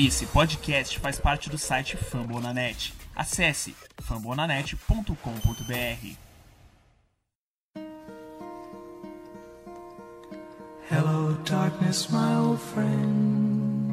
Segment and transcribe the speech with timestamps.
[0.00, 2.94] Esse podcast faz parte do site Fambonanet.
[3.16, 6.16] Acesse fambonanet.com.br.
[10.88, 13.90] Hello, darkness, my old friend.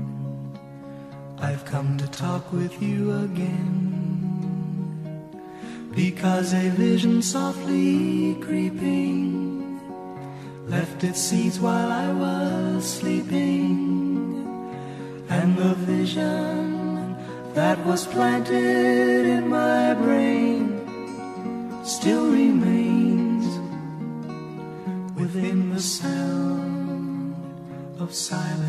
[1.39, 3.95] I've come to talk with you again.
[5.95, 9.81] Because a vision softly creeping
[10.67, 13.84] left its seeds while I was sleeping.
[15.45, 17.15] And the vision
[17.53, 20.81] that was planted in my brain
[21.83, 23.45] still remains
[25.15, 27.35] within the sound
[27.99, 28.63] of silence.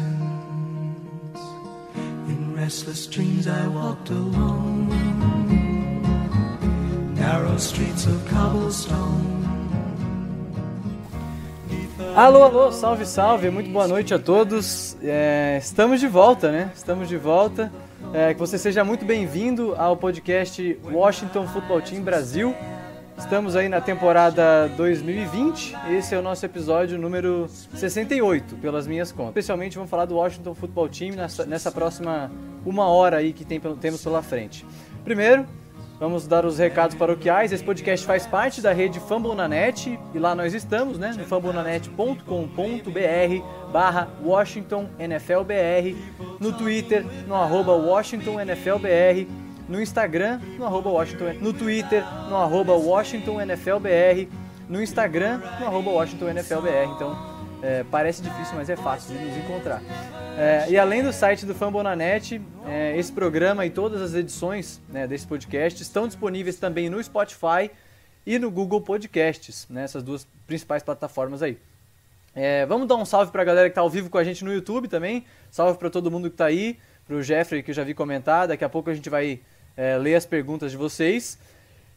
[2.28, 4.90] In restless dreams, I walked alone,
[7.14, 9.45] narrow streets of cobblestone.
[12.16, 14.96] Alô, alô, salve, salve, muito boa noite a todos.
[15.02, 16.72] É, estamos de volta, né?
[16.74, 17.70] Estamos de volta.
[18.14, 22.54] É, que você seja muito bem-vindo ao podcast Washington Football Team Brasil.
[23.18, 25.76] Estamos aí na temporada 2020.
[25.90, 29.32] Esse é o nosso episódio número 68, pelas minhas contas.
[29.32, 32.32] Especialmente vamos falar do Washington Football Team nessa, nessa próxima
[32.64, 34.64] uma hora aí que tem, temos pela frente.
[35.04, 35.44] Primeiro,
[35.98, 37.52] Vamos dar os recados paroquiais.
[37.52, 41.14] Esse podcast faz parte da rede Fambonanet e lá nós estamos, né?
[41.16, 45.96] No fambonanet.com.br barra Washington NFLBR,
[46.38, 49.26] no Twitter, no arroba Washington NFLBR,
[49.68, 53.38] no Instagram, no arroba Washington, no Twitter, no arroba Washington
[54.68, 56.92] no Instagram, no arroba Washington NFLBR.
[56.94, 57.35] Então,
[57.66, 59.82] é, parece difícil, mas é fácil de nos encontrar.
[60.38, 65.04] É, e além do site do Fambonanet, é, esse programa e todas as edições né,
[65.04, 67.68] desse podcast estão disponíveis também no Spotify
[68.24, 71.58] e no Google Podcasts, né, essas duas principais plataformas aí.
[72.36, 74.44] É, vamos dar um salve para a galera que está ao vivo com a gente
[74.44, 75.24] no YouTube também.
[75.50, 78.46] Salve para todo mundo que está aí, para o Jeffrey que eu já vi comentar.
[78.46, 79.40] Daqui a pouco a gente vai
[79.76, 81.36] é, ler as perguntas de vocês.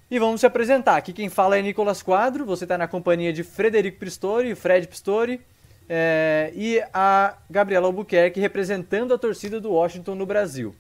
[0.10, 0.96] E vamos se apresentar.
[0.96, 2.44] Aqui quem fala é Nicolas Quadro.
[2.46, 5.40] Você está na companhia de Frederico Pistori, Fred Pistori
[5.90, 10.76] é, e a Gabriela Albuquerque representando a torcida do Washington no Brasil.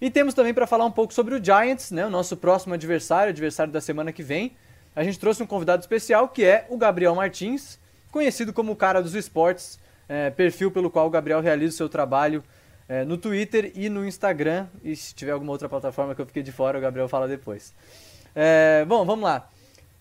[0.00, 3.30] E temos também para falar um pouco sobre o Giants, né, o nosso próximo adversário,
[3.30, 4.56] adversário da semana que vem.
[4.96, 7.78] A gente trouxe um convidado especial que é o Gabriel Martins,
[8.10, 11.88] conhecido como o cara dos esportes, é, perfil pelo qual o Gabriel realiza o seu
[11.88, 12.42] trabalho
[12.88, 14.66] é, no Twitter e no Instagram.
[14.82, 17.74] E se tiver alguma outra plataforma que eu fiquei de fora, o Gabriel fala depois.
[18.34, 19.48] É, bom, vamos lá.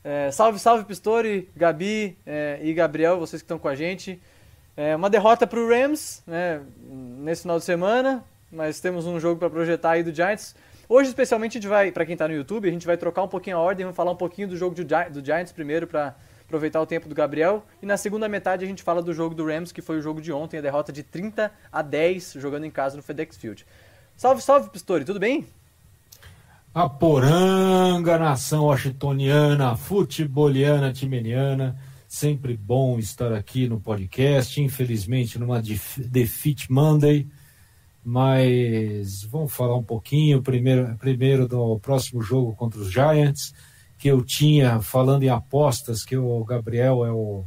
[0.03, 4.21] É, salve, salve Pistori, Gabi é, e Gabriel, vocês que estão com a gente.
[4.75, 9.39] É, uma derrota para o Rams né, nesse final de semana, mas temos um jogo
[9.39, 10.55] para projetar aí do Giants.
[10.89, 13.27] Hoje, especialmente, a gente vai, para quem está no YouTube, a gente vai trocar um
[13.27, 16.85] pouquinho a ordem, vamos falar um pouquinho do jogo do, Giants primeiro para aproveitar o
[16.85, 17.63] tempo do Gabriel.
[17.81, 20.21] E na segunda metade a gente fala do jogo do Rams, que foi o jogo
[20.21, 23.65] de ontem, a derrota de 30 a 10, jogando em casa no FedEx Field.
[24.17, 25.47] Salve, salve, Pistori, tudo bem?
[26.73, 31.77] A poranga, nação washingtoniana, futeboliana, timeniana.
[32.13, 34.61] Sempre bom estar aqui no podcast.
[34.61, 37.27] Infelizmente, numa Defeat Monday.
[38.05, 43.51] Mas vamos falar um pouquinho primeiro, primeiro do próximo jogo contra os Giants,
[43.97, 47.45] que eu tinha, falando em apostas, que o Gabriel é o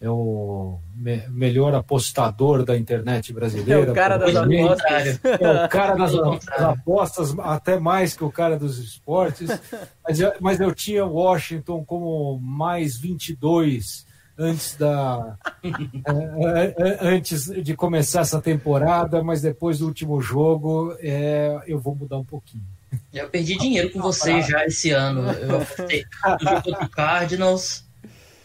[0.00, 3.88] é o me melhor apostador da internet brasileira.
[3.88, 5.20] É o cara das apostas.
[5.24, 9.48] É o cara das, das, apostas, até mais que o cara dos esportes.
[10.06, 14.06] Mas eu, mas eu tinha Washington como mais 22
[14.38, 15.36] antes da
[17.02, 22.24] antes de começar essa temporada, mas depois do último jogo é, eu vou mudar um
[22.24, 22.62] pouquinho.
[23.12, 25.28] Eu perdi dinheiro com você já esse ano.
[25.32, 27.85] Eu apostei no jogo do Cardinals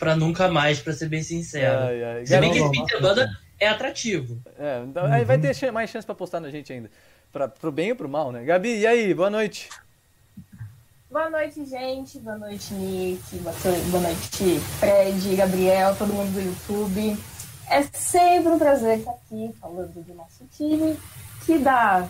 [0.02, 1.80] para nunca mais, para ser bem sincero.
[1.80, 2.26] Ai, ai.
[2.26, 3.30] Se bem que esse Peter Banda
[3.60, 4.42] é atrativo.
[4.58, 5.14] É, então, uhum.
[5.14, 6.90] aí vai ter mais chance para postar na gente ainda.
[7.32, 8.44] Pra, pro bem ou pro mal, né?
[8.44, 9.14] Gabi, e aí?
[9.14, 9.70] Boa noite.
[11.12, 12.18] Boa noite, gente.
[12.18, 13.22] Boa noite, Nick.
[13.92, 17.16] Boa noite, Fred, Gabriel, todo mundo do YouTube.
[17.70, 20.98] É sempre um prazer estar aqui falando do nosso time,
[21.46, 22.10] que dá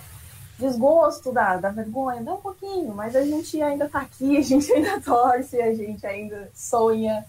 [0.57, 4.71] desgosto, dá, dá vergonha, dá um pouquinho, mas a gente ainda tá aqui, a gente
[4.71, 7.25] ainda torce, a gente ainda sonha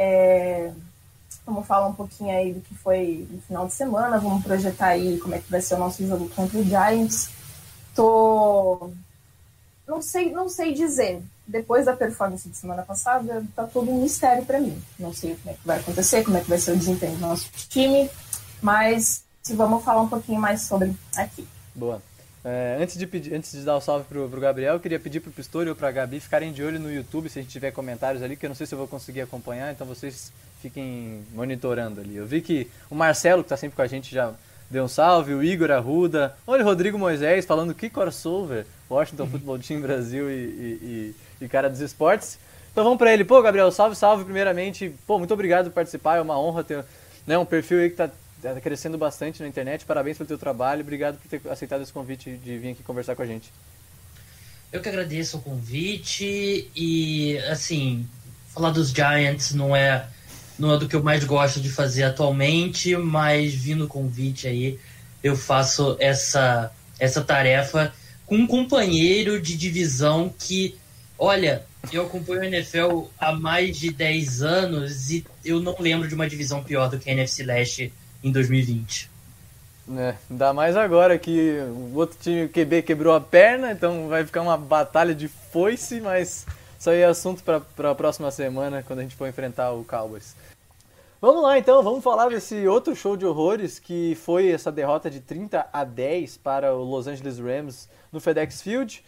[0.00, 0.72] é,
[1.44, 5.18] vamos falar um pouquinho aí do que foi no final de semana, vamos projetar aí
[5.18, 7.28] como é que vai ser o nosso jogo contra o Giants.
[7.94, 8.90] Tô
[9.86, 11.20] não sei, não sei dizer.
[11.46, 14.80] Depois da performance de semana passada, tá todo um mistério para mim.
[14.98, 17.26] Não sei como é que vai acontecer, como é que vai ser o desempenho do
[17.26, 18.08] nosso time,
[18.62, 21.46] mas vamos falar um pouquinho mais sobre aqui.
[21.74, 22.00] Boa.
[22.44, 25.20] É, antes, de pedir, antes de dar o salve pro, pro Gabriel, eu queria pedir
[25.20, 28.22] pro Pistori ou pra Gabi ficarem de olho no YouTube se a gente tiver comentários
[28.22, 30.32] ali, que eu não sei se eu vou conseguir acompanhar, então vocês
[30.62, 32.16] fiquem monitorando ali.
[32.16, 34.32] Eu vi que o Marcelo, que tá sempre com a gente, já
[34.70, 39.30] deu um salve, o Igor Arruda, olha o Rodrigo Moisés falando que crossover, Washington uhum.
[39.30, 42.38] Football Team Brasil e, e, e, e cara dos esportes.
[42.72, 43.24] Então vamos para ele.
[43.24, 44.94] Pô, Gabriel, salve, salve primeiramente.
[45.06, 46.84] Pô, muito obrigado por participar, é uma honra ter
[47.26, 48.10] né, um perfil aí que está
[48.42, 49.84] tá crescendo bastante na internet.
[49.84, 53.22] Parabéns pelo teu trabalho, obrigado por ter aceitado esse convite de vir aqui conversar com
[53.22, 53.52] a gente.
[54.72, 58.08] Eu que agradeço o convite e, assim,
[58.54, 60.06] falar dos Giants não é
[60.58, 64.78] não é do que eu mais gosto de fazer atualmente, mas vindo o convite aí,
[65.24, 67.94] eu faço essa, essa tarefa
[68.26, 70.76] com um companheiro de divisão que,
[71.18, 76.14] olha, eu acompanho a NFL há mais de 10 anos e eu não lembro de
[76.14, 79.10] uma divisão pior do que a NFC Leste em 2020.
[79.96, 84.42] É, ainda mais agora que o outro time QB quebrou a perna, então vai ficar
[84.42, 86.46] uma batalha de foice, mas
[86.78, 90.36] isso aí é assunto para a próxima semana, quando a gente for enfrentar o Cowboys.
[91.20, 95.20] Vamos lá então, vamos falar desse outro show de horrores que foi essa derrota de
[95.20, 99.04] 30 a 10 para o Los Angeles Rams no FedEx Field.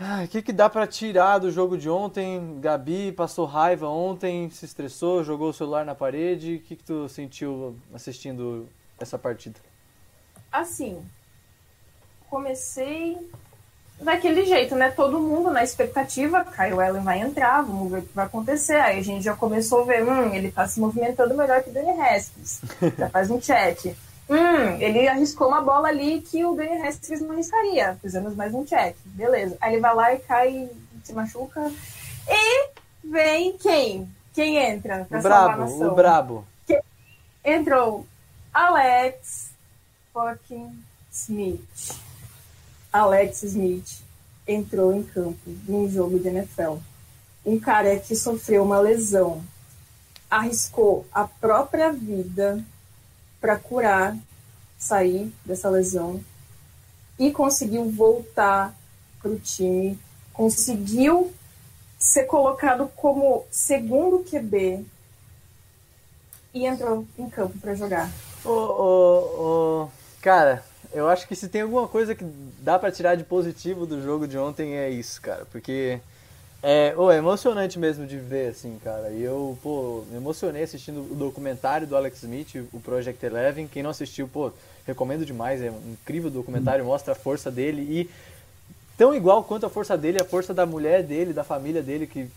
[0.00, 2.60] O que, que dá para tirar do jogo de ontem?
[2.60, 6.54] Gabi passou raiva ontem, se estressou, jogou o celular na parede.
[6.54, 8.68] O que, que tu sentiu assistindo
[9.00, 9.58] essa partida?
[10.52, 11.04] Assim,
[12.30, 13.18] comecei
[14.00, 14.88] daquele jeito, né?
[14.92, 18.76] Todo mundo na expectativa, Kyle Allen vai entrar, vamos ver o que vai acontecer.
[18.76, 21.72] Aí a gente já começou a ver, hum, ele tá se movimentando melhor que o
[21.72, 22.60] Danny Haskins.
[22.96, 23.96] já faz um check.
[24.28, 27.98] Hum, ele arriscou uma bola ali que o Danny Haskins não arriscaria.
[28.02, 28.94] Fizemos mais um check.
[29.06, 29.56] Beleza.
[29.60, 30.70] Aí ele vai lá e cai,
[31.02, 31.72] se machuca.
[32.28, 32.68] E
[33.02, 34.08] vem quem?
[34.34, 35.84] Quem entra pra o brabo?
[35.84, 36.44] O brabo.
[37.44, 38.06] Entrou
[38.52, 39.50] Alex
[40.12, 41.96] fucking Smith.
[42.92, 44.02] Alex Smith
[44.46, 46.76] entrou em campo num jogo de NFL.
[47.44, 49.42] Um cara que sofreu uma lesão,
[50.30, 52.62] arriscou a própria vida
[53.40, 54.16] para curar,
[54.78, 56.20] sair dessa lesão
[57.18, 58.74] e conseguiu voltar
[59.20, 59.98] para o time,
[60.32, 61.32] conseguiu
[61.98, 64.84] ser colocado como segundo QB
[66.54, 68.10] e entrou em campo para jogar.
[68.44, 69.88] Ô,
[70.22, 72.24] cara, eu acho que se tem alguma coisa que
[72.60, 75.44] dá para tirar de positivo do jogo de ontem é isso, cara.
[75.46, 76.00] Porque
[76.62, 79.10] é, oh, é emocionante mesmo de ver, assim, cara.
[79.10, 83.68] E eu, pô, me emocionei assistindo o documentário do Alex Smith, o Project Eleven.
[83.68, 84.50] Quem não assistiu, pô,
[84.84, 85.62] recomendo demais.
[85.62, 88.10] É um incrível documentário, mostra a força dele e
[88.96, 92.28] tão igual quanto a força dele, a força da mulher dele, da família dele, que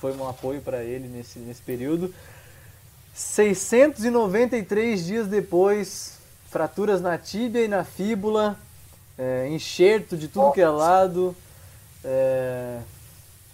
[0.00, 2.14] foi um apoio para ele nesse, nesse período.
[3.14, 6.18] 693 dias depois,
[6.50, 8.58] fraturas na tíbia e na fíbula,
[9.18, 11.36] é, enxerto de tudo que é lado.
[12.02, 12.78] É,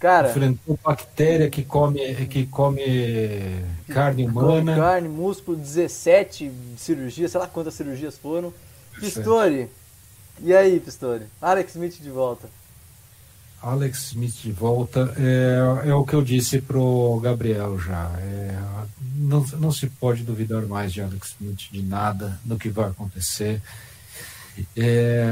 [0.02, 0.30] cara.
[0.30, 4.74] Enfrentou bactéria que come, que come carne humana.
[4.74, 8.52] carne, músculo, 17 cirurgias, sei lá quantas cirurgias foram.
[8.98, 9.70] Pistori.
[10.40, 11.26] E aí, Pistori?
[11.40, 12.48] Alex Smith de volta.
[13.62, 18.10] Alex Smith de volta é, é o que eu disse pro Gabriel já.
[18.18, 18.58] É,
[19.14, 23.62] não, não se pode duvidar mais de Alex Smith de nada do que vai acontecer.
[24.76, 25.26] É,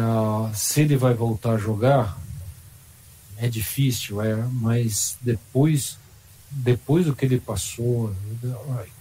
[0.55, 2.17] se ele vai voltar a jogar,
[3.41, 5.99] é difícil, é, mas depois,
[6.51, 8.15] depois do que ele passou,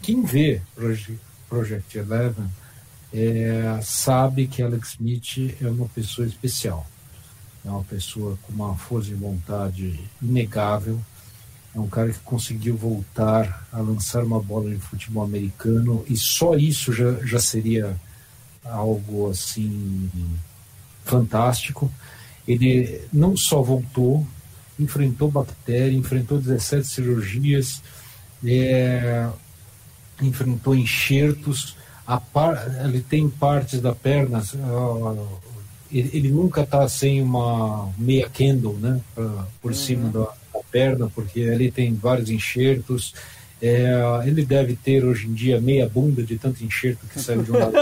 [0.02, 0.62] quem vê
[1.50, 2.48] Project, Eleven
[3.14, 6.88] é, sabe que Alex Smith é uma pessoa especial
[7.66, 11.00] é uma pessoa com uma força de vontade inegável.
[11.76, 16.56] É um cara que conseguiu voltar a lançar uma bola de futebol americano e só
[16.56, 18.00] isso já, já seria
[18.64, 20.10] algo assim
[21.04, 21.92] fantástico.
[22.50, 24.26] Ele não só voltou,
[24.80, 27.80] enfrentou bactéria, enfrentou 17 cirurgias,
[28.44, 29.30] é,
[30.20, 31.78] enfrentou enxertos.
[32.34, 34.44] Par, ele tem partes da perna,
[35.92, 39.78] ele, ele nunca está sem uma meia candle, né, pra, por uhum.
[39.78, 43.14] cima da, da, perna, porque ali tem vários enxertos.
[43.62, 43.92] É,
[44.26, 47.60] ele deve ter hoje em dia meia bunda de tanto enxerto que sai de um
[47.60, 47.76] lado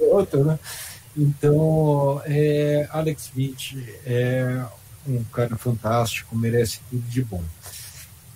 [0.00, 0.58] outro, né?
[1.16, 3.76] Então, é, Alex Smith
[4.06, 4.64] é
[5.06, 7.42] um cara fantástico, merece tudo de bom.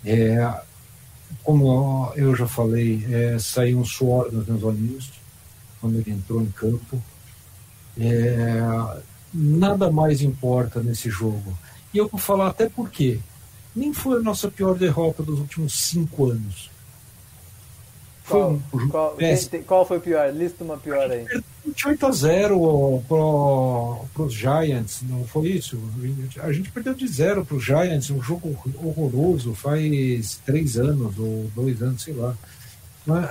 [0.03, 0.61] É,
[1.43, 5.11] como eu já falei, é, saiu um suor nos meus olhinhos
[5.79, 7.01] quando ele entrou em campo.
[7.97, 8.59] É,
[9.33, 11.57] nada mais importa nesse jogo.
[11.93, 13.19] E eu vou falar até porque
[13.75, 16.69] nem foi a nossa pior derrota dos últimos cinco anos.
[18.25, 19.17] Foi qual, um qual,
[19.67, 20.33] qual, foi o pior?
[20.33, 21.25] Lista uma pior aí.
[21.85, 25.79] 8 a 0 para os Giants, não foi isso?
[26.41, 31.51] A gente perdeu de zero para os Giants, um jogo horroroso, faz três anos ou
[31.55, 32.35] dois anos, sei lá.
[33.05, 33.29] Mas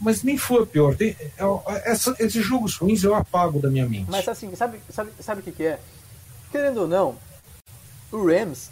[0.00, 0.96] mas nem foi a pior.
[0.96, 4.10] Tem, é, essa, esses jogos ruins eu apago da minha mente.
[4.10, 5.78] Mas assim, sabe, sabe, sabe o que, que é?
[6.50, 7.16] Querendo ou não,
[8.10, 8.70] o Rams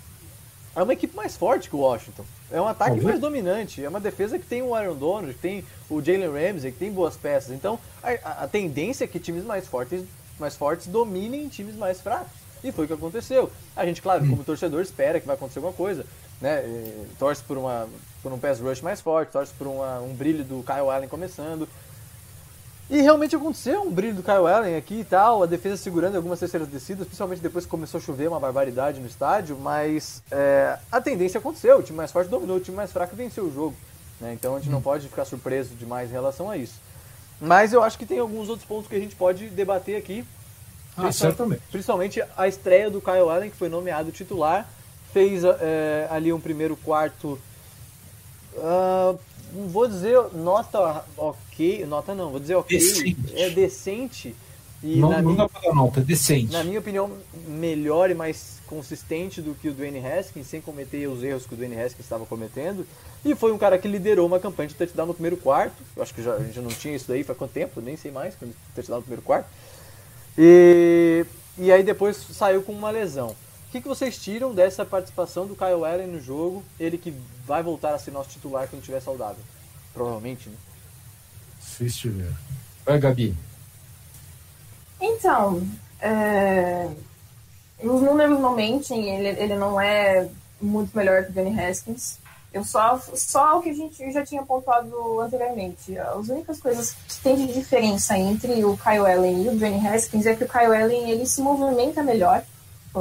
[0.75, 2.25] é uma equipe mais forte que o Washington.
[2.51, 3.85] É um ataque mais dominante.
[3.85, 6.91] É uma defesa que tem o Aaron Donald, que tem o Jalen Ramsey, que tem
[6.91, 7.51] boas peças.
[7.55, 10.03] Então, a, a- a tendência é que times mais fortes,
[10.39, 12.33] mais fortes dominem times mais fracos.
[12.65, 13.53] E foi o que aconteceu.
[13.77, 16.05] A gente, claro, como torcedor, espera que vai acontecer alguma coisa.
[16.41, 16.65] Né?
[16.67, 17.89] E torce por, uma,
[18.23, 21.69] por um pass rush mais forte, torce por uma- um brilho do Kyle Allen começando.
[22.91, 26.41] E realmente aconteceu um brilho do Kyle Allen aqui e tal, a defesa segurando algumas
[26.41, 30.99] terceiras descidas, principalmente depois que começou a chover uma barbaridade no estádio, mas é, a
[30.99, 33.77] tendência aconteceu, o time mais forte dominou, o time mais fraco venceu o jogo.
[34.19, 34.33] né?
[34.33, 36.81] Então a gente não pode ficar surpreso demais em relação a isso.
[37.39, 40.25] Mas eu acho que tem alguns outros pontos que a gente pode debater aqui.
[40.97, 41.63] Ah, Principal- certamente.
[41.71, 44.67] Principalmente a estreia do Kyle Allen, que foi nomeado titular,
[45.13, 47.39] fez é, ali um primeiro quarto.
[48.57, 49.15] ah,
[49.53, 53.17] não vou dizer nota ok, nota não, vou dizer ok, Decente.
[53.35, 54.37] é decente.
[54.83, 56.53] E não na, não minha, dá pra dar nota, é decente.
[56.53, 57.11] na minha opinião,
[57.49, 61.57] melhor e mais consistente do que o Dwayne Haskins, sem cometer os erros que o
[61.57, 62.87] Dwayne Haskins estava cometendo.
[63.25, 65.83] E foi um cara que liderou uma campanha de touchdown no primeiro quarto.
[65.97, 68.13] Eu acho que já, a gente não tinha isso daí faz quanto tempo, nem sei
[68.13, 69.49] mais, quando touchdown no primeiro quarto.
[70.37, 71.27] E,
[71.59, 73.35] e aí depois saiu com uma lesão.
[73.69, 76.65] O que, que vocês tiram dessa participação do Kyle Allen no jogo?
[76.81, 79.45] Ele que vai voltar a ser nosso titular quando estiver saudável.
[79.93, 80.57] Provavelmente, né?
[81.61, 82.33] Se estiver.
[82.87, 83.37] Vai, Gabi.
[84.99, 85.63] Então,
[86.01, 86.89] é,
[87.83, 90.27] os números não mentem, ele, ele não é
[90.59, 92.19] muito melhor que o Danny Haskins.
[92.51, 95.97] Eu só, só o que a gente já tinha pontuado anteriormente.
[95.99, 100.25] As únicas coisas que tem de diferença entre o Kyle Allen e o Danny Haskins
[100.25, 102.43] é que o Kyle Allen ele se movimenta melhor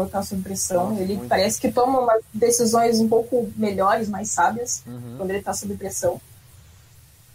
[0.09, 0.89] tá sob pressão.
[0.91, 1.29] Nossa, ele muito.
[1.29, 4.83] parece que toma umas decisões um pouco melhores, mais sábias
[5.17, 6.19] quando ele tá sob pressão.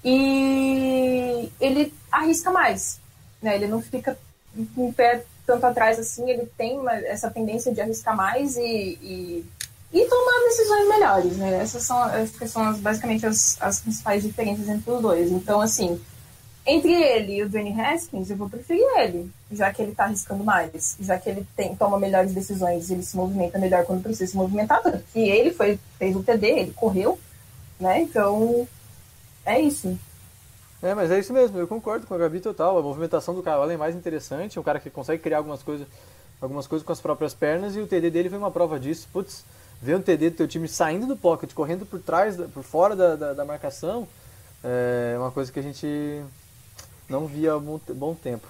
[0.05, 2.99] E ele arrisca mais.
[3.41, 3.55] Né?
[3.57, 4.19] Ele não fica
[4.75, 8.63] com o pé tanto atrás assim, ele tem uma- essa tendência de arriscar mais e,
[8.63, 9.47] e,
[9.93, 11.61] e tomar decisões melhores, né?
[11.61, 11.99] Essas são,
[12.39, 15.31] que são as- basicamente as, as principais diferenças entre os dois.
[15.33, 16.01] Então, assim,
[16.65, 20.45] entre ele e o Dwayne Haskins, eu vou preferir ele, já que ele tá arriscando
[20.45, 24.37] mais, já que ele tem, toma melhores decisões, ele se movimenta melhor quando precisa se
[24.37, 27.19] movimentar, tanto que ele foi, fez o TD, ele correu,
[27.81, 28.01] né?
[28.01, 28.67] Então,
[29.45, 29.99] é isso.
[30.81, 32.79] É, mas é isso mesmo, eu concordo com a Gabi total.
[32.79, 35.87] A movimentação do Kyle é mais interessante, é um cara que consegue criar algumas coisas,
[36.41, 39.09] algumas coisas com as próprias pernas e o TD dele foi uma prova disso.
[39.13, 39.45] Putz,
[39.81, 43.15] ver um TD do teu time saindo do pocket, correndo por trás, por fora da,
[43.15, 44.09] da, da marcação,
[44.63, 46.23] é uma coisa que a gente
[47.13, 48.49] não via há bom, tempo.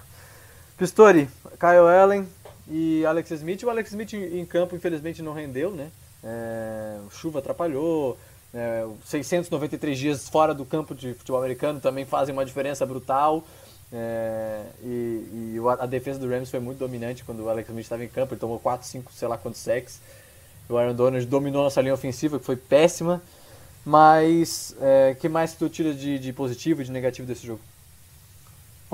[0.77, 1.29] Pistori,
[1.59, 2.27] Kyle Allen
[2.67, 3.61] e Alex Smith.
[3.63, 5.91] O Alex Smith em campo, infelizmente, não rendeu, né?
[6.23, 8.17] É, chuva atrapalhou,
[8.53, 13.43] é, 693 dias fora do campo de futebol americano também fazem uma diferença brutal.
[13.91, 18.03] É, e e a defesa do Rams foi muito dominante quando o Alex Smith estava
[18.05, 18.33] em campo.
[18.33, 19.99] Ele tomou 4, 5, sei lá quantos sacks.
[20.69, 23.21] O Aaron Donald dominou nossa linha ofensiva, que foi péssima.
[23.85, 24.73] Mas,
[25.11, 27.59] o que mais tu tira de, de positivo e de negativo desse jogo?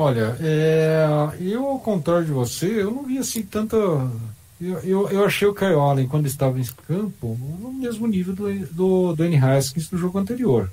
[0.02, 1.06] Olha, é,
[1.42, 3.76] eu, ao contrário de você, eu não vi assim tanta.
[3.76, 9.14] Eu, eu, eu achei o Allen, quando estava em campo, no mesmo nível do, do
[9.14, 10.72] Danny Haskins no jogo anterior.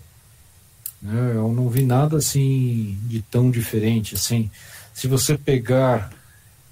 [1.02, 4.14] Né, Eu não vi nada assim de tão diferente.
[4.14, 4.48] Assim,
[4.94, 6.12] se você pegar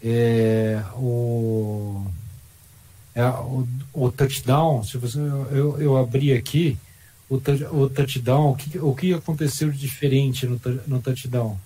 [0.01, 2.07] é, o,
[3.17, 6.79] é, o, o touchdown, se você, eu, eu abri aqui
[7.29, 11.59] o, o touchdown, o que, o que aconteceu de diferente no, no touchdown?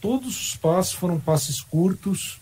[0.00, 2.38] Todos os passos foram passes curtos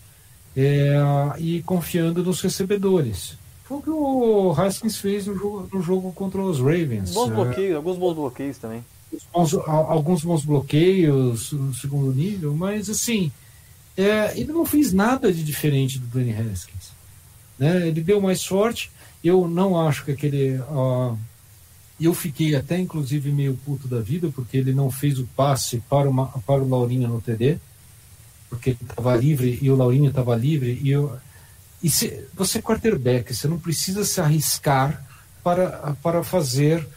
[0.55, 0.95] é,
[1.37, 3.37] e confiando nos recebedores.
[3.65, 7.11] Foi o que o Haskins fez no jogo, no jogo contra os Ravens.
[7.13, 8.83] Bons É, bloqueios, alguns bons bloqueios também.
[9.33, 13.31] bons- al- alguns bons bloqueios no segundo nível, mas assim,
[13.97, 16.91] é, ele não fez nada de diferente do Danny Haskins.
[17.59, 17.87] Né?
[17.87, 18.89] Ele deu mais sorte.
[19.23, 20.61] Eu não acho que aquele.
[21.99, 25.81] Ó, eu fiquei até inclusive meio puto da vida, porque ele não fez o passe
[25.89, 27.57] para, uma, para o Laurinho no TD,
[28.49, 30.79] porque ele estava livre e o Laurinho estava livre.
[30.81, 31.17] E, eu,
[31.81, 35.05] e se, você é quarterback, você não precisa se arriscar
[35.43, 36.87] para, para fazer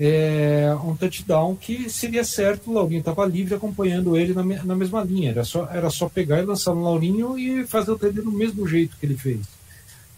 [0.00, 5.02] é, um touchdown que seria certo, o Laurinho estava livre acompanhando ele na, na mesma
[5.02, 5.30] linha.
[5.30, 8.66] Era só, era só pegar e lançar no Laurinho e fazer o TD do mesmo
[8.66, 9.57] jeito que ele fez.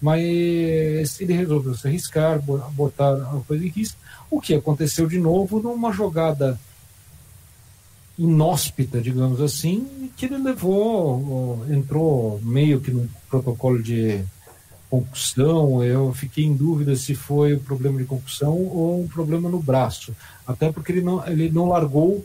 [0.00, 3.99] Mas ele resolveu se arriscar, bo- botar a coisa em risco.
[4.30, 6.59] O que aconteceu de novo numa jogada
[8.19, 14.23] inóspita, digamos assim, que ele levou, entrou meio que no protocolo de
[14.90, 15.83] concussão.
[15.83, 20.14] Eu fiquei em dúvida se foi um problema de concussão ou um problema no braço,
[20.47, 22.25] até porque ele não, ele não largou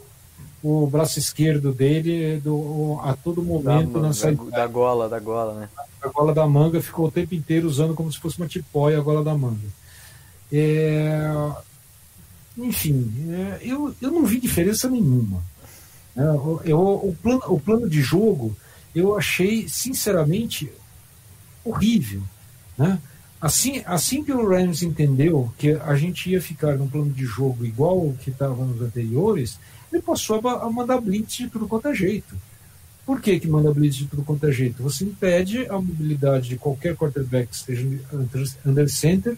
[0.61, 5.19] o braço esquerdo dele do, a todo momento da, na da, saída da gola, da
[5.19, 5.69] gola, né?
[6.05, 9.01] A gola da manga, ficou o tempo inteiro usando como se fosse uma tipóia a
[9.01, 9.67] gola da manga.
[10.51, 11.21] É,
[12.57, 15.43] enfim, é, eu, eu não vi diferença nenhuma.
[16.15, 16.25] né?
[16.63, 18.55] Eu, o, plano, o plano de jogo
[18.93, 20.71] eu achei, sinceramente,
[21.63, 22.21] horrível.
[22.77, 22.99] Né?
[23.41, 27.65] Assim, assim que o Rams entendeu que a gente ia ficar num plano de jogo
[27.65, 29.59] igual o que estava nos anteriores,
[29.91, 32.35] ele passou a, a mandar blitz de tudo quanto é jeito.
[33.05, 34.81] Por que, que manda blitz de tudo quanto é jeito?
[34.81, 37.87] Você impede a mobilidade de qualquer quarterback que esteja
[38.65, 39.37] under- center,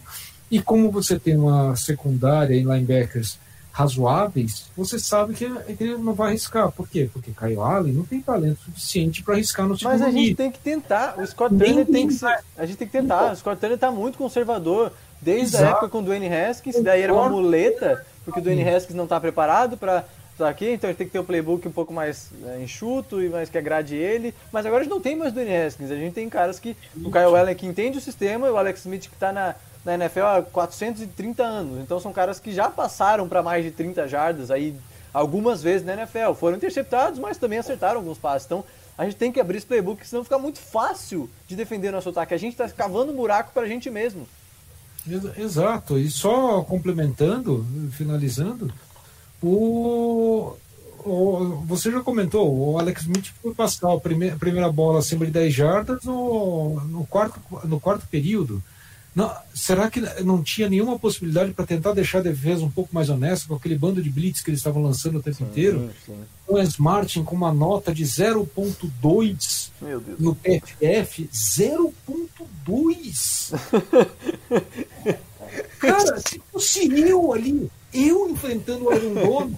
[0.50, 3.38] e como você tem uma secundária em linebackers
[3.78, 5.44] razoáveis, você sabe que,
[5.80, 6.72] ele não vai arriscar.
[6.72, 7.10] Por quê?
[7.14, 10.50] Porque Kyle Allen não tem talento suficiente para arriscar no segundo Mas a gente tem
[10.50, 11.20] que tentar.
[11.20, 13.34] O Scott Turner tem que ser, A gente tem que tentar.
[13.34, 14.92] O Scott Turner tá muito conservador.
[15.22, 15.72] Desde a Exato.
[15.74, 19.20] época com o Dwayne Haskins, daí era uma muleta, porque o Dwayne Haskins não tá
[19.20, 20.06] preparado para
[20.38, 23.22] estar aqui, então a gente tem que ter um playbook um pouco mais é, enxuto
[23.22, 24.34] e mais que agrade ele.
[24.52, 26.76] Mas agora a gente não tem mais Dwayne Haskins, a gente tem caras que.
[26.96, 29.96] O Kyle Allen que entende o sistema, e o Alex Smith que tá na, na
[29.96, 31.80] NFL há 430 anos.
[31.82, 34.76] Então são caras que já passaram para mais de 30 jardas aí
[35.14, 36.34] algumas vezes na NFL.
[36.40, 38.46] Foram interceptados, mas também acertaram alguns passes.
[38.46, 38.64] Então
[38.98, 42.34] a gente tem que abrir esse playbook, senão fica muito fácil de defender nosso ataque.
[42.34, 44.28] A gente tá cavando um buraco pra gente mesmo.
[45.10, 48.74] Ex- Exato, e só complementando, finalizando,
[49.42, 50.54] o,
[51.06, 55.26] o- você já comentou, o Alex Smith foi passar a primeira, a primeira bola acima
[55.26, 58.62] de 10 jardas no, no, quarto, no quarto período.
[59.16, 63.10] Não, será que não tinha nenhuma possibilidade para tentar deixar a defesa um pouco mais
[63.10, 65.90] honesta com aquele bando de blitz que eles estavam lançando o tempo inteiro?
[66.48, 70.20] O Wes Martin com uma nota de 0.2 Meu Deus.
[70.20, 73.58] no PFF 0.2.
[75.80, 79.58] Cara, se fosse eu ali, eu enfrentando o Aaron Donald,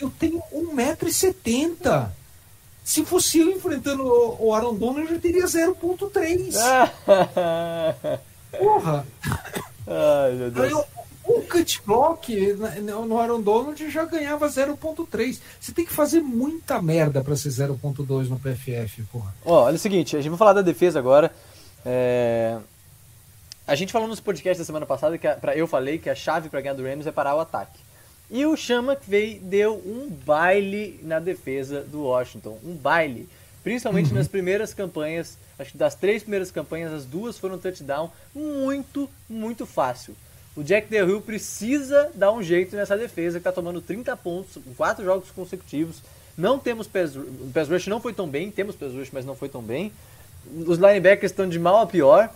[0.00, 2.08] eu tenho 1,70m.
[2.84, 4.02] Se fosse eu enfrentando
[4.38, 6.54] o Aaron Donald, eu já teria 0.3.
[8.58, 9.06] Porra!
[9.86, 10.66] Ai, meu Deus.
[10.66, 10.84] Aí, o-
[11.26, 12.36] um cut block
[13.06, 15.40] no Aaron Donald já ganhava 0.3.
[15.58, 19.34] Você tem que fazer muita merda para ser 0.2 no PFF, porra.
[19.44, 21.32] Ó, olha o seguinte, a gente vai falar da defesa agora.
[21.84, 22.58] É,
[23.66, 26.14] A gente falou nos podcasts da semana passada que a- pra- eu falei que a
[26.14, 27.78] chave para ganhar do Rams é parar o ataque.
[28.30, 33.28] E o Chama veio deu um baile na defesa do Washington, um baile,
[33.62, 35.38] principalmente nas primeiras campanhas.
[35.58, 40.14] Acho que das três primeiras campanhas, as duas foram touchdown, muito, muito fácil.
[40.56, 44.56] O Jack Del Rio precisa dar um jeito nessa defesa que tá tomando 30 pontos
[44.56, 45.96] em quatro jogos consecutivos.
[46.36, 49.34] Não temos pass, o pass rush não foi tão bem, temos pass rush, mas não
[49.36, 49.92] foi tão bem.
[50.66, 52.30] Os linebackers estão de mal a pior.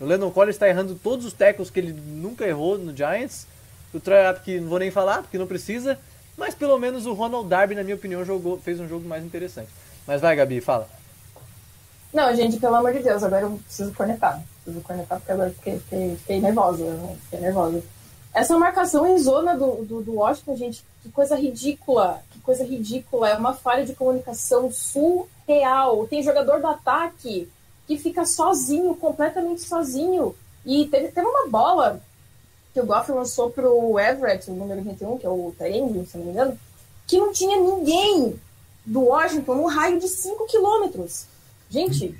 [0.00, 3.46] O Landon Collins está errando todos os tackles que ele nunca errou no Giants.
[3.92, 5.98] O Troy Apke não vou nem falar, porque não precisa.
[6.38, 9.68] Mas pelo menos o Ronald Darby, na minha opinião, jogou, fez um jogo mais interessante.
[10.06, 10.88] Mas vai, Gabi, fala.
[12.12, 14.42] Não, gente, pelo amor de Deus, agora eu preciso cornetar.
[14.64, 16.82] Preciso cornetar porque agora fiquei, fiquei, fiquei nervosa.
[16.82, 17.16] né?
[17.24, 17.82] Fiquei nervosa.
[18.32, 22.22] Essa marcação em zona do, do, do Washington, gente, que coisa ridícula.
[22.30, 23.28] Que coisa ridícula.
[23.28, 26.06] É uma falha de comunicação surreal.
[26.06, 27.48] Tem jogador do ataque
[27.90, 30.32] que fica sozinho, completamente sozinho.
[30.64, 32.00] E teve, teve uma bola
[32.72, 36.26] que o Goff lançou pro Everett, o número 21, que é o Tyrande, se não
[36.26, 36.58] me engano,
[37.04, 38.38] que não tinha ninguém
[38.86, 41.26] do Washington no raio de 5 quilômetros.
[41.68, 42.14] Gente,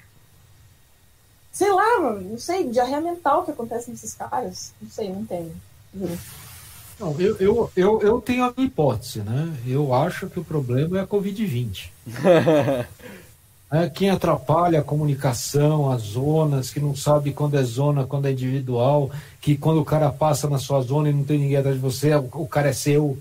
[1.52, 4.72] sei lá, mano, não sei, diarreia mental que acontece nesses caras.
[4.82, 5.52] Não sei, não entendo.
[5.94, 6.18] Juro.
[6.98, 9.56] Não, eu, eu, eu, eu tenho a minha hipótese, né?
[9.64, 11.90] Eu acho que o problema é a Covid-20.
[13.72, 18.32] É, quem atrapalha a comunicação, as zonas, que não sabe quando é zona, quando é
[18.32, 21.82] individual, que quando o cara passa na sua zona e não tem ninguém atrás de
[21.82, 23.16] você, o, o cara é seu.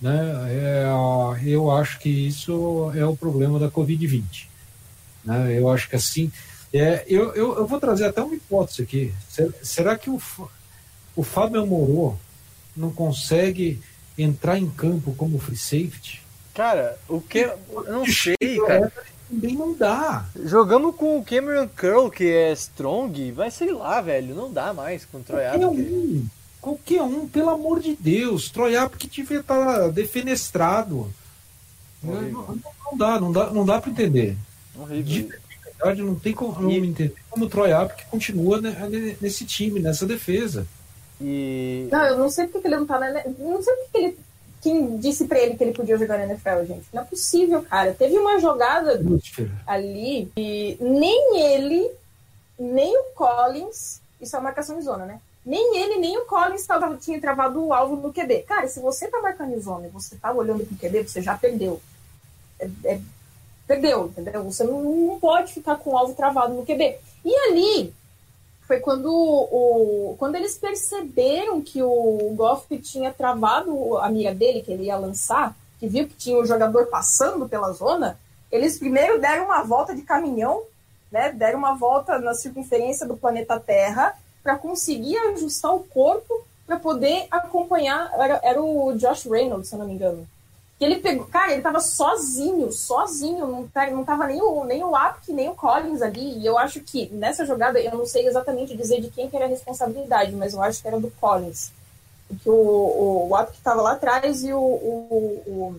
[0.00, 0.18] Né?
[0.48, 0.86] É,
[1.44, 4.46] eu acho que isso é o problema da Covid-20.
[5.22, 5.58] Né?
[5.58, 6.32] Eu acho que assim.
[6.72, 9.12] É, eu, eu, eu vou trazer até uma hipótese aqui.
[9.28, 10.18] Será, será que o,
[11.14, 12.18] o Fábio Moro
[12.74, 13.82] não consegue
[14.16, 16.22] entrar em campo como free safety?
[16.54, 17.40] Cara, o que.
[17.40, 18.36] Eu não sei,
[18.66, 18.90] cara.
[19.30, 20.26] Também não dá.
[20.44, 25.04] Jogamos com o Cameron Curl, que é strong, mas sei lá, velho, não dá mais
[25.04, 25.80] com o Troy Qualquer Apke.
[25.80, 26.26] um,
[26.60, 28.50] qualquer um, pelo amor de Deus.
[28.50, 31.12] Troy Apke devia estar defenestrado.
[32.02, 32.58] Não, não-
[32.90, 34.36] não dá, não dá, não dá para entender.
[34.74, 35.28] De Horrível.
[35.78, 40.06] verdade, não tem como E- entender como o Troy Apke continua ne- nesse time, nessa
[40.06, 40.66] defesa.
[41.20, 41.86] E.
[41.92, 43.12] Não, eu não sei porque que ele não tá na.
[43.38, 44.18] Não sei porque que ele.
[44.60, 46.86] Quem disse pra ele que ele podia jogar na NFL, gente?
[46.92, 47.94] Não é possível, cara.
[47.94, 49.00] Teve uma jogada
[49.66, 51.90] ali e nem ele,
[52.58, 54.00] nem o Collins.
[54.20, 55.20] Isso é uma marcação em zona, né?
[55.44, 58.42] Nem ele, nem o Collins tava, tinha travado o alvo no QB.
[58.42, 61.36] Cara, se você tá marcando em zona e você tá olhando pro QB, você já
[61.38, 61.80] perdeu.
[62.58, 63.00] é, é,
[63.66, 64.44] perdeu, entendeu?
[64.44, 66.98] Você não, não pode ficar com o alvo travado no QB.
[67.24, 67.94] E ali
[68.70, 74.70] foi quando, o, quando eles perceberam que o Goff tinha travado a mira dele, que
[74.70, 78.16] ele ia lançar, que viu que tinha um jogador passando pela zona,
[78.48, 80.62] eles primeiro deram uma volta de caminhão,
[81.10, 86.32] né, deram uma volta na circunferência do planeta Terra para conseguir ajustar o corpo
[86.64, 88.08] para poder acompanhar.
[88.14, 90.28] Era, era o Josh Reynolds, se eu não me engano
[90.80, 91.26] que ele pegou.
[91.26, 93.46] Cara, ele tava sozinho, sozinho.
[93.46, 96.38] Não, tá, não tava nem o, nem o Apk, nem o Collins ali.
[96.38, 99.44] E eu acho que nessa jogada, eu não sei exatamente dizer de quem que era
[99.44, 101.70] a responsabilidade, mas eu acho que era do Collins.
[102.26, 105.76] Porque o, o, o Apk tava lá atrás e o, o,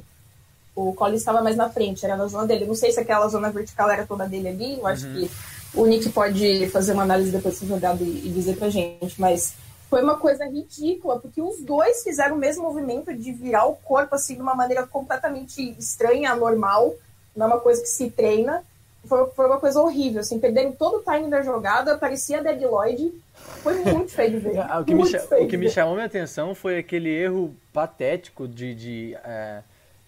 [0.76, 2.66] o, o Collins estava mais na frente, era na zona dele.
[2.66, 4.78] Não sei se aquela zona vertical era toda dele ali.
[4.78, 5.14] Eu acho uhum.
[5.16, 5.32] que
[5.74, 9.20] o Nick pode fazer uma análise depois dessa jogada e, e dizer pra gente.
[9.20, 9.56] Mas
[9.92, 14.16] foi uma coisa ridícula, porque os dois fizeram o mesmo movimento de virar o corpo
[14.16, 16.96] assim de uma maneira completamente estranha, anormal,
[17.36, 18.64] não é uma coisa que se treina.
[19.04, 23.12] Foi, foi uma coisa horrível, assim, perderam todo o timing da jogada, parecia Dead Lloyd.
[23.34, 24.60] Foi muito feio de ver.
[24.64, 28.74] Ah, o, que me, o que me chamou minha atenção foi aquele erro patético de,
[28.74, 29.62] de, é,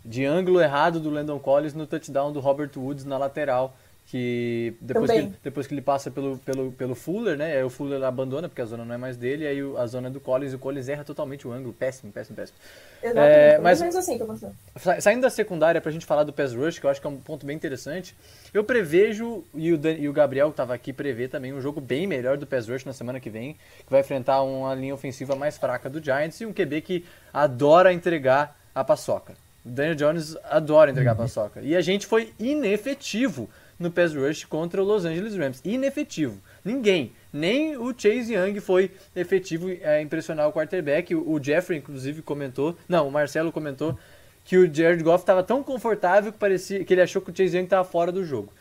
[0.06, 3.76] de ângulo errado do Landon Collins no touchdown do Robert Woods na lateral
[4.14, 7.58] que depois, que ele, depois que ele passa pelo, pelo, pelo Fuller, né?
[7.58, 10.12] Aí o Fuller abandona porque a zona não é mais dele, aí a zona é
[10.12, 12.56] do Collins, o Collins erra totalmente o ângulo, péssimo, péssimo, péssimo.
[13.02, 16.78] Exatamente, é, mas assim que eu Saindo da secundária pra gente falar do pass rush,
[16.78, 18.16] que eu acho que é um ponto bem interessante,
[18.54, 21.82] eu prevejo, e o, Dan, e o Gabriel que tava aqui prevê também, um jogo
[21.82, 25.36] bem melhor do pass rush na semana que vem, que vai enfrentar uma linha ofensiva
[25.36, 29.34] mais fraca do Giants e um QB que adora entregar a paçoca.
[29.66, 31.22] O Daniel Jones adora entregar uhum.
[31.22, 31.62] a paçoca.
[31.62, 33.50] E a gente foi inefetivo
[33.84, 35.62] no pass rush contra o Los Angeles Rams.
[35.64, 36.38] Inefetivo.
[36.64, 41.14] Ninguém, nem o Chase Young foi efetivo a impressionar o quarterback.
[41.14, 43.98] O, Jeffrey, inclusive, comentou, não, o Marcelo comentou
[44.46, 47.56] que o Jared Goff estava tão confortável que parecia que ele achou que o Chase
[47.56, 48.52] Young estava fora do jogo.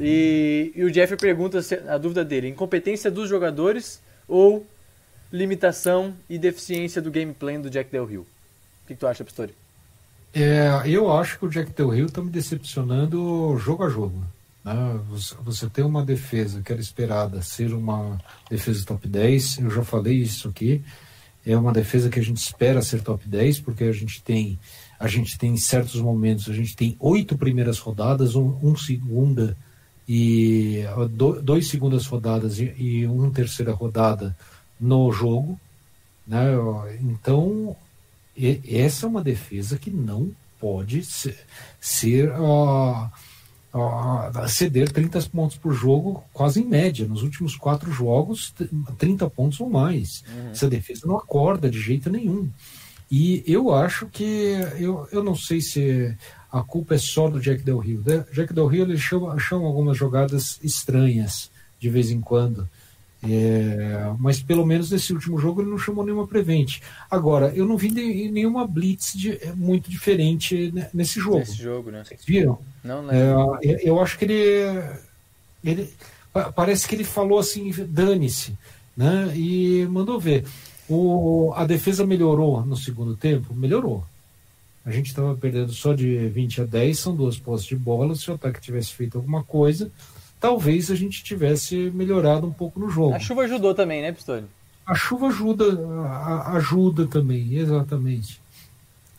[0.00, 4.66] E, e o Jeffrey pergunta a dúvida dele: incompetência dos jogadores ou
[5.32, 8.22] limitação e deficiência do game plan do Jack Del Hill?
[8.22, 9.54] O que, que tu acha, Pistori?
[10.34, 14.22] É, eu acho que o Jack Del Hill está me decepcionando jogo a jogo.
[14.66, 15.00] Né?
[15.44, 20.16] Você tem uma defesa que era esperada ser uma defesa top 10, eu já falei
[20.16, 20.82] isso aqui,
[21.44, 24.58] é uma defesa que a gente espera ser top 10, porque a gente tem,
[24.98, 29.56] a gente tem em certos momentos, a gente tem oito primeiras rodadas, um, um segunda
[30.08, 34.36] e do, dois segundas rodadas e, e uma terceira rodada
[34.80, 35.58] no jogo,
[36.26, 36.46] né?
[37.00, 37.76] Então
[38.36, 41.38] e, essa é uma defesa que não pode ser,
[41.80, 43.08] ser uh,
[43.76, 47.06] uh, ceder 30 pontos por jogo, quase em média.
[47.06, 48.54] Nos últimos quatro jogos,
[48.98, 50.24] 30 pontos ou mais.
[50.28, 50.50] Uhum.
[50.50, 52.48] Essa defesa não acorda de jeito nenhum.
[53.10, 56.16] E eu acho que, eu, eu não sei se
[56.50, 58.02] a culpa é só do Jack Del Rio.
[58.04, 58.24] Né?
[58.32, 62.68] Jack Del Rio ele chama, chama algumas jogadas estranhas de vez em quando.
[63.28, 66.82] É, mas pelo menos nesse último jogo ele não chamou nenhuma prevente.
[67.10, 67.90] Agora, eu não vi
[68.30, 71.38] nenhuma blitz de, muito diferente nesse jogo.
[71.38, 72.04] Nesse jogo, né?
[72.04, 72.58] Vocês viram?
[72.82, 73.12] Não, não.
[73.62, 74.82] É, eu acho que ele,
[75.64, 75.90] ele.
[76.54, 78.56] Parece que ele falou assim, dane-se,
[78.96, 79.32] né?
[79.34, 80.44] E mandou ver.
[80.88, 83.54] O, a defesa melhorou no segundo tempo?
[83.54, 84.04] Melhorou.
[84.84, 88.14] A gente estava perdendo só de 20 a 10, são duas postes de bola.
[88.14, 89.90] Se o ataque tivesse feito alguma coisa,
[90.46, 93.14] talvez a gente tivesse melhorado um pouco no jogo.
[93.14, 94.46] A chuva ajudou também, né, Pistole?
[94.86, 95.64] A chuva ajuda,
[96.52, 98.40] ajuda também, exatamente.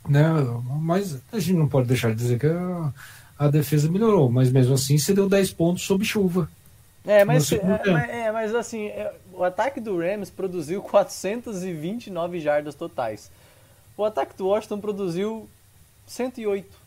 [0.07, 0.23] Né?
[0.81, 2.93] Mas a gente não pode deixar de dizer que a,
[3.37, 6.49] a defesa melhorou, mas mesmo assim você deu 10 pontos sob chuva.
[7.05, 12.73] É, mas, é, mas, é, mas assim, é, o ataque do Rams produziu 429 jardas
[12.73, 13.29] totais.
[13.97, 15.49] O ataque do Washington produziu
[16.05, 16.86] 108.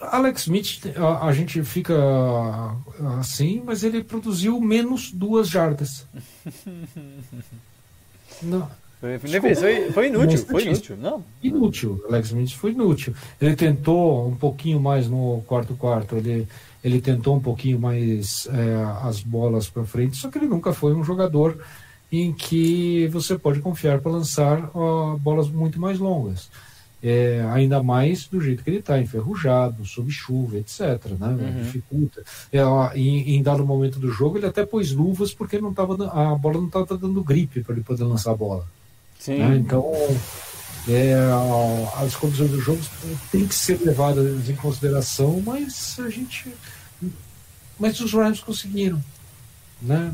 [0.00, 1.94] Alex Smith, a, a, gente fica
[3.18, 6.06] assim, mas ele produziu menos duas jardas.
[8.42, 8.68] Não.
[8.98, 11.22] Foi, foi, foi inútil, foi inútil, não?
[11.42, 13.14] Inútil, Alex Smith foi inútil.
[13.40, 16.48] Ele tentou um pouquinho mais no quarto quarto, ele,
[16.82, 20.94] ele tentou um pouquinho mais é, as bolas para frente, só que ele nunca foi
[20.94, 21.58] um jogador
[22.10, 24.70] em que você pode confiar para lançar
[25.20, 26.48] bolas muito mais longas
[27.08, 30.80] é, ainda mais do jeito que ele está, enferrujado, sob chuva, etc.
[31.20, 31.28] Né?
[31.28, 31.62] Uhum.
[31.62, 32.24] Dificulta.
[32.52, 32.60] É,
[32.98, 36.58] em, em, dado momento do jogo, ele até pôs luvas porque não tava, a bola
[36.58, 38.66] não estava dando gripe para ele poder lançar a bola.
[39.20, 39.38] Sim.
[39.38, 39.56] Né?
[39.56, 39.92] Então,
[40.88, 41.14] é,
[42.02, 42.80] as condições do jogo
[43.30, 46.52] têm que ser levadas em consideração, mas a gente.
[47.78, 49.00] Mas os Rams conseguiram.
[49.80, 50.12] Né?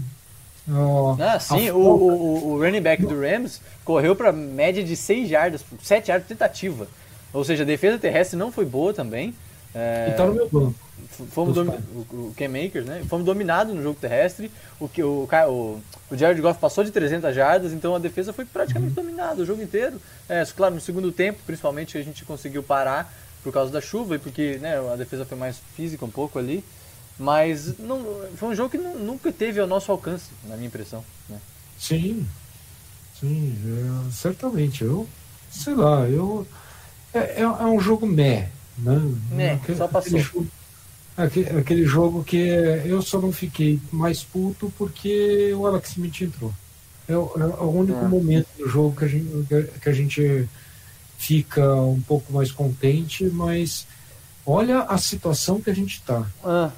[1.20, 5.64] Ah, sim, o, o, o, running back do Rams correu para média de 6 jardas,
[5.82, 6.86] 7 jardas de tentativa.
[7.32, 9.34] Ou seja, a defesa terrestre não foi boa também.
[9.74, 10.74] É, E tá no meu banco.
[11.30, 13.02] fomos domi- o, o Cam Akers, né?
[13.08, 14.50] Fomos dominados no jogo terrestre.
[14.78, 18.44] O, que, o, o, o Jared Goff passou de 300 jardas, então a defesa foi
[18.44, 20.00] praticamente dominada o jogo inteiro.
[20.28, 24.18] É, claro, no segundo tempo, principalmente, a gente conseguiu parar por causa da chuva e
[24.18, 26.62] porque né, a defesa foi mais física um pouco ali.
[27.18, 28.04] Mas não,
[28.36, 31.04] foi um jogo que nu- nunca teve ao nosso alcance, na minha impressão.
[31.28, 31.38] Né?
[31.78, 32.26] Sim,
[33.20, 33.54] sim,
[34.08, 34.82] é, certamente.
[34.82, 35.08] Eu,
[35.50, 36.46] sei lá, eu.
[37.14, 38.48] É, é, é um jogo meh,
[38.78, 39.00] né?
[39.30, 40.08] Meh, Aquele- só passou.
[40.18, 40.46] Aquele jogo,
[41.16, 46.52] aquele, aquele jogo que eu só não fiquei mais puto porque o Alex Smith entrou.
[47.06, 48.08] É, o- é o único Ah.
[48.08, 49.28] momento do jogo que a, gente,
[49.82, 50.48] que a gente
[51.18, 53.86] fica um pouco mais contente, mas
[54.46, 56.26] olha a situação que a gente está.
[56.42, 56.70] Ah,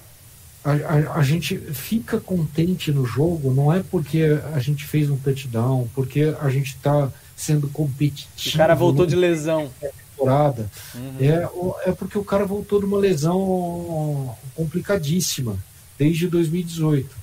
[0.64, 5.16] A, a, a gente fica contente no jogo não é porque a gente fez um
[5.16, 8.54] touchdown, porque a gente está sendo competitivo.
[8.54, 9.70] o cara voltou de lesão.
[10.16, 10.70] temporada.
[10.94, 11.16] Uhum.
[11.20, 15.56] É, é porque o cara voltou de uma lesão complicadíssima
[15.98, 17.14] desde 2018.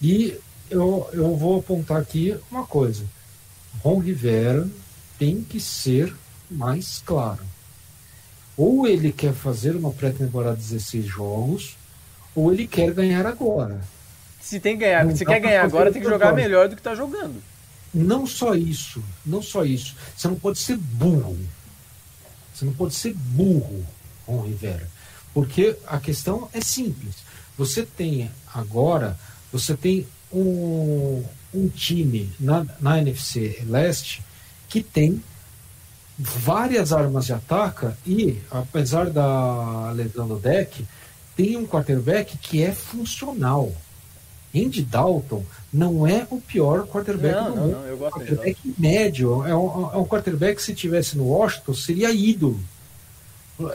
[0.00, 0.36] E
[0.70, 3.04] eu, eu vou apontar aqui uma coisa:
[3.82, 4.68] Ron Rivera
[5.18, 6.14] tem que ser
[6.50, 7.42] mais claro.
[8.56, 11.76] Ou ele quer fazer uma pré-temporada de 16 jogos,
[12.34, 13.80] ou ele quer ganhar agora.
[14.40, 16.82] Se, tem que ganhar, Não se quer ganhar agora, tem que jogar melhor do que
[16.82, 17.42] tá jogando.
[17.92, 19.94] Não só isso, não só isso.
[20.16, 21.38] Você não pode ser burro.
[22.54, 23.84] Você não pode ser burro,
[24.26, 24.88] Ron Rivera.
[25.34, 27.16] Porque a questão é simples.
[27.56, 29.18] Você tem agora,
[29.52, 34.22] você tem um, um time na, na NFC Leste
[34.68, 35.22] que tem
[36.18, 40.84] várias armas de ataque e, apesar da lesão do deck,
[41.38, 43.72] tem um quarterback que é funcional.
[44.52, 47.72] Andy Dalton não é o pior quarterback Não, do mundo.
[47.76, 49.46] não, eu gosto quarterback médio.
[49.46, 52.58] É um, é um quarterback que se tivesse no Washington seria ídolo.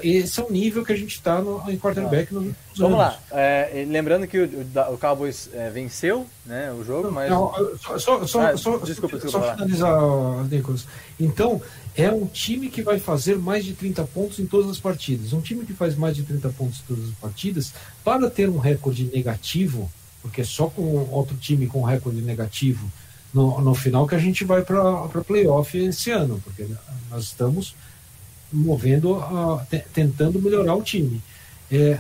[0.02, 3.20] Esse é o nível que a gente está em quarterback nos últimos Vamos lá.
[3.32, 7.30] É, lembrando que o, o Cowboys é, venceu né, o jogo, mas.
[7.30, 10.88] Não, só, só, só, Ah, só- desculpa, desculpa, só finalizar, Nicolas.
[11.20, 11.62] Então,
[11.96, 15.34] é um time que vai fazer mais de 30 pontos em todas as partidas.
[15.34, 18.60] Um time que faz mais de 30 pontos em todas as partidas, para ter um
[18.60, 19.92] recorde negativo,
[20.22, 22.90] porque é só com outro time com recorde negativo
[23.34, 26.68] no, no final que a gente vai para playoff esse ano, porque
[27.10, 27.76] nós estamos
[28.54, 31.22] movendo, a- te- tentando melhorar o time.
[31.72, 32.00] É,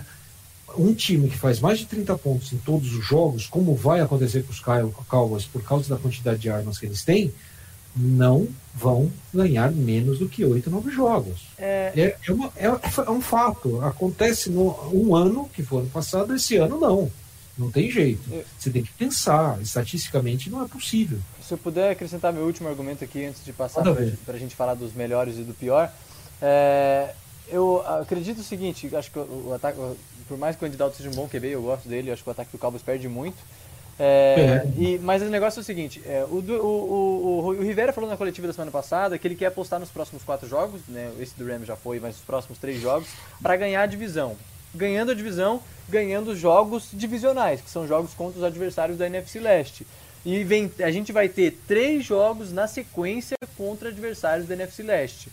[0.78, 4.44] um time que faz mais de 30 pontos em todos os jogos, como vai acontecer
[4.44, 7.34] com os Cow- Cowboys por causa da quantidade de armas que eles têm,
[7.96, 11.42] não vão ganhar menos do que 8, 9 jogos.
[11.60, 12.66] É, É, é, uma- é-
[13.06, 13.80] é um fato.
[13.82, 17.12] Acontece no um ano, que foi ano passado, esse ano não.
[17.56, 18.22] Não tem jeito.
[18.34, 18.44] É.
[18.58, 19.62] Você tem que pensar.
[19.62, 21.20] Estatisticamente não é possível.
[21.48, 23.84] se eu puder acrescentar meu último argumento aqui antes de passar
[24.26, 25.94] para a gente falar dos melhores e do pior,
[26.46, 27.14] é,
[27.48, 29.80] eu acredito o seguinte: acho que o, ataque,
[30.28, 32.32] por mais que o candidato seja um bom QB, eu gosto dele, acho que o
[32.32, 33.38] ataque do Cowboys perde muito.
[33.98, 34.68] É, É.
[34.76, 38.18] e, mas o negócio é o seguinte: é, o, o, o, o, Rivera falou na
[38.18, 41.48] coletiva da semana passada que ele quer apostar nos próximos quatro jogos, né, esse do
[41.48, 43.08] Rams já foi, mas os próximos três jogos,
[43.42, 44.36] para ganhar a divisão.
[44.76, 49.40] Ganhando a divisão, ganhando os jogos divisionais, que são jogos contra os adversários da NFC
[49.40, 49.86] Leste.
[50.26, 55.30] E vem, a gente vai ter três jogos na sequência contra adversários da NFC Leste.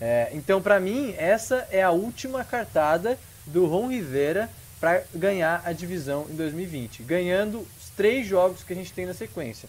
[0.00, 4.48] É, então, para mim, essa é a última cartada do Ron Rivera
[4.80, 9.14] para ganhar a divisão em 2020, ganhando os três jogos que a gente tem na
[9.14, 9.68] sequência.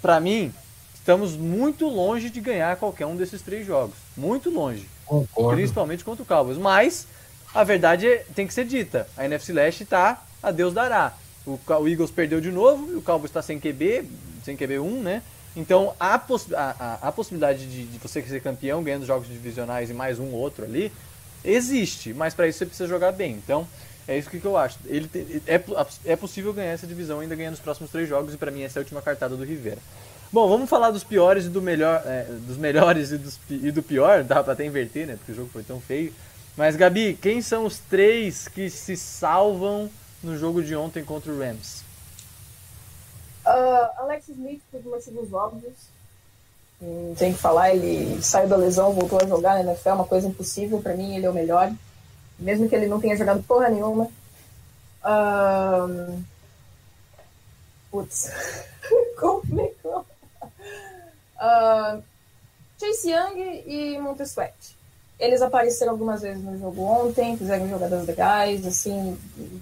[0.00, 0.52] Para mim,
[0.94, 5.56] estamos muito longe de ganhar qualquer um desses três jogos, muito longe, Concordo.
[5.56, 6.56] principalmente contra o Cowboys.
[6.56, 7.06] Mas
[7.54, 11.12] a verdade é- tem que ser dita: a NFC Leste está a Deus dará.
[11.46, 14.04] O, o Eagles perdeu de novo, e o Cowboys está sem QB,
[14.44, 15.22] sem QB 1, né?
[15.56, 19.88] Então a, poss- a, a- a possibilidade de, de você ser campeão ganhando jogos divisionais
[19.90, 20.92] e mais um ou outro ali
[21.44, 23.32] existe, mas para isso você precisa jogar bem.
[23.32, 23.66] Então
[24.06, 24.78] é isso que, eu acho.
[24.86, 25.60] Ele te- é,
[26.04, 28.78] é possível ganhar essa divisão ainda ganhando os próximos três jogos e para mim essa
[28.78, 29.78] é a última cartada do Rivera.
[30.32, 33.82] Bom, vamos falar dos piores e do melhor, é, dos melhores e, dos, e do
[33.82, 34.22] pior.
[34.24, 35.16] Dá para até inverter, né?
[35.16, 36.12] Porque o jogo foi tão feio.
[36.56, 39.88] Mas Gabi, quem são os três que se salvam
[40.22, 41.85] no jogo de ontem contra o Rams?
[43.46, 45.74] Ah, Alex Smith por motivos óbvios.
[46.80, 50.26] Não tem que falar, ele saiu da lesão, voltou a jogar na NFL, uma coisa
[50.26, 50.82] impossível.
[50.82, 51.72] Pra mim, ele é o melhor.
[52.38, 54.10] Mesmo que ele não tenha jogado porra nenhuma.
[55.02, 56.22] Ahn,
[57.90, 58.30] Putz,
[59.18, 60.04] complicou.
[61.40, 62.02] Ahn,
[62.78, 64.76] Chase Young e Montesuet.
[65.18, 69.16] Eles apareceram algumas vezes no jogo ontem, fizeram jogadas legais, assim,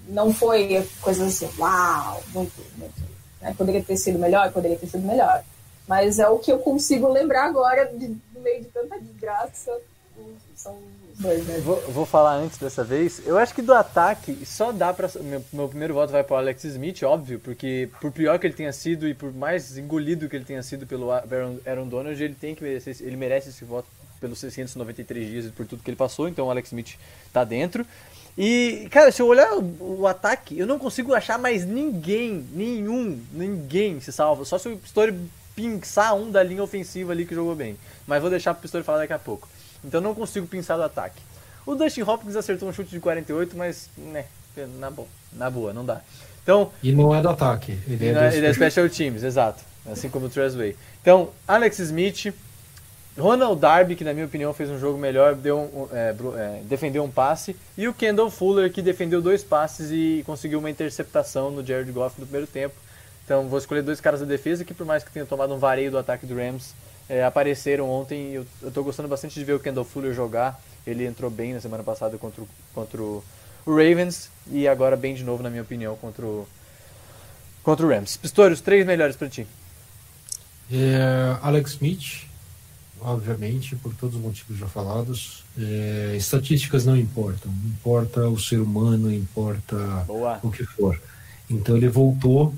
[0.09, 3.14] não foi coisa assim, uau, muito, muito
[3.45, 3.53] né?
[3.55, 5.43] Poderia ter sido melhor, poderia ter sido melhor.
[5.87, 9.71] Mas é o que eu consigo lembrar agora, de, no meio de tanta desgraça,
[10.55, 10.75] são
[11.13, 11.59] os dois, né?
[11.59, 13.21] Vou, vou falar antes dessa vez.
[13.23, 15.07] Eu acho que do ataque só dá pra.
[15.21, 18.73] Meu, meu primeiro voto vai para Alex Smith, óbvio, porque por pior que ele tenha
[18.73, 22.55] sido e por mais engolido que ele tenha sido pelo Aaron, Aaron Donald, ele tem
[22.55, 23.87] que merecer, ele merece esse voto
[24.19, 26.97] pelos 693 dias e por tudo que ele passou, então o Alex Smith
[27.31, 27.85] tá dentro.
[28.37, 33.21] E, cara, se eu olhar o, o, ataque, eu não consigo achar mais ninguém, nenhum,
[33.31, 34.43] ninguém se salva.
[34.43, 35.15] Só se o Pistori
[35.55, 37.77] pinçar um da linha ofensiva ali que jogou bem.
[38.05, 39.47] Mas vou deixar pro Pistori falar daqui a pouco.
[39.83, 41.21] Então não consigo pensar do ataque.
[41.65, 44.25] O Dustin Hopkins acertou um chute de 48, mas, né,
[44.77, 46.01] na boa, na boa, não dá.
[46.43, 49.63] Então, e não é do ataque, ele é, do é, ele é special teams, exato.
[49.91, 50.75] Assim como o Trezway.
[51.01, 52.33] Então, Alex Smith,
[53.17, 57.03] Ronald Darby, que na minha opinião fez um jogo melhor, deu um, é, é, defendeu
[57.03, 61.65] um passe, e o Kendall Fuller, que defendeu dois passes e conseguiu uma interceptação no
[61.65, 62.75] Jared Goff no primeiro tempo.
[63.23, 65.89] Então vou escolher dois caras da defesa que, por mais que tenha tomado um vareio
[65.89, 66.75] do ataque do Rams,
[67.09, 68.33] é, apareceram ontem.
[68.33, 70.61] Eu, estou gostando bastante de ver o Kendall Fuller jogar.
[70.85, 73.23] Ele entrou bem na semana passada contra, o, contra o
[73.65, 76.47] Ravens e agora bem de novo, na minha opinião, contra o,
[77.63, 78.17] contra o Rams.
[78.17, 79.47] Pistori, os três melhores para ti.
[80.71, 82.24] É, Alex Smith,
[83.05, 85.43] obviamente, por todos os motivos já falados.
[85.57, 89.75] É, estatísticas não importam, importa o ser humano, importa
[90.07, 90.39] Boa.
[90.43, 90.99] o que for.
[91.49, 92.53] Então ele voltou.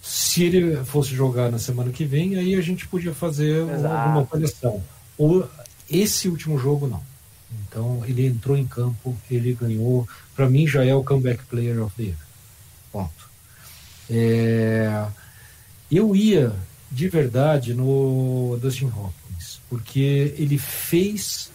[0.00, 3.94] Se ele fosse jogar na semana que vem, aí a gente podia fazer Exato.
[3.94, 4.82] alguma avaliação.
[5.18, 5.48] Ou
[5.90, 7.02] esse último jogo não.
[7.62, 10.08] Então ele entrou em campo, ele ganhou.
[10.36, 12.16] Para mim já é o comeback player of the year.
[12.92, 13.28] Ponto.
[14.08, 15.06] É,
[15.90, 16.54] eu ia
[16.90, 19.17] de verdade no Dustin Hopkins
[19.68, 21.50] porque ele fez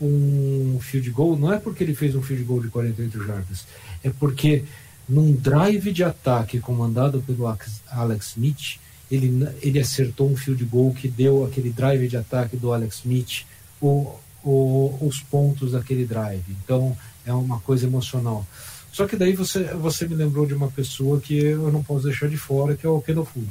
[0.00, 3.66] um field goal, não é porque ele fez um field goal de 48 jardas,
[4.02, 4.64] é porque
[5.08, 7.46] num drive de ataque comandado pelo
[7.90, 8.78] Alex Smith,
[9.10, 13.44] ele, ele acertou um field goal que deu aquele drive de ataque do Alex Smith
[13.80, 16.44] o, o, os pontos daquele drive.
[16.64, 18.46] Então é uma coisa emocional.
[18.92, 22.28] Só que daí você, você me lembrou de uma pessoa que eu não posso deixar
[22.28, 23.48] de fora, que é o Fuller.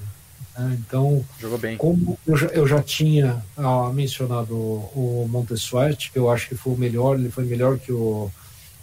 [0.58, 0.78] Né?
[0.80, 1.78] Então, Jogou bem.
[1.78, 6.56] como eu já, eu já tinha ah, mencionado o, o Montesuete, que eu acho que
[6.56, 8.30] foi o melhor, ele foi melhor que o,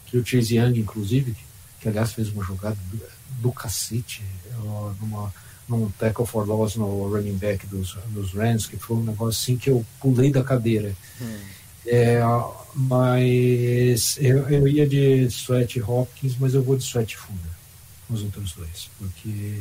[0.07, 1.37] que o Chase Young, inclusive,
[1.81, 3.01] que aliás fez uma jogada do,
[3.41, 4.23] do cacete,
[5.01, 5.33] numa,
[5.69, 9.57] num tackle for loss no running back dos, dos Rams, que foi um negócio assim
[9.57, 10.95] que eu pulei da cadeira.
[11.21, 11.39] Hum.
[11.87, 12.21] É,
[12.75, 17.41] mas eu, eu ia de Sweat Hopkins, mas eu vou de Sweat Fuller,
[18.11, 19.61] os outros dois, porque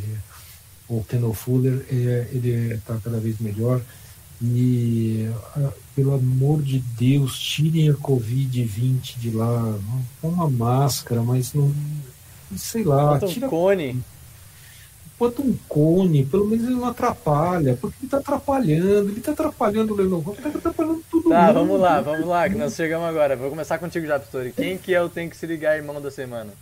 [0.89, 3.79] o Kendall Fuller, é, ele está cada vez melhor.
[4.41, 9.77] E, ah, pelo amor de Deus, tirem a Covid-20 de lá.
[10.21, 11.71] Põe uma máscara, mas não.
[12.57, 13.13] Sei lá.
[13.13, 14.03] Bota um tira, cone.
[15.19, 17.77] Bota um cone, pelo menos ele não atrapalha.
[17.79, 19.09] Porque ele está atrapalhando.
[19.09, 21.29] Ele está atrapalhando o Lenovo, ele está atrapalhando tudo.
[21.29, 21.53] Tá, mundo.
[21.53, 23.35] vamos lá, vamos lá, que nós chegamos agora.
[23.35, 24.53] Vou começar contigo já, Pistori.
[24.53, 26.53] Quem que é o Tem que se ligar, irmão da semana?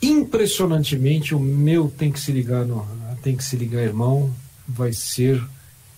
[0.00, 2.86] Impressionantemente, o meu tem que se ligar, no,
[3.22, 4.32] tem que se ligar, irmão,
[4.66, 5.42] vai ser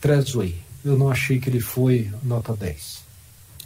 [0.01, 0.57] Trezway.
[0.85, 3.05] Eu não achei que ele foi nota 10.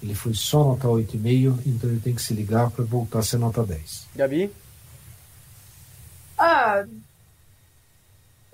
[0.02, 3.38] Ele foi só nota 8,5, então ele tem que se ligar para voltar a ser
[3.38, 4.06] nota 10.
[4.16, 4.52] Gabi?
[6.36, 6.84] Ah,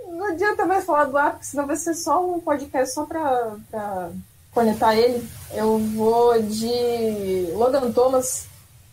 [0.06, 4.10] não adianta mais falar do Apple, senão vai ser só um podcast só para
[4.52, 5.26] conectar ele.
[5.52, 8.46] Eu vou de Logan Thomas,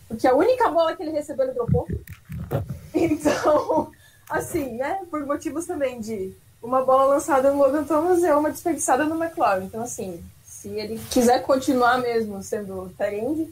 [0.08, 1.86] porque a única bola que ele recebeu ele dropou.
[2.94, 3.90] Então,
[4.28, 5.00] assim, né?
[5.10, 9.64] Por motivos também de uma bola lançada no Logan Thomas é uma desperdiçada no McLaren.
[9.64, 13.48] Então, assim, se ele quiser continuar mesmo sendo Terend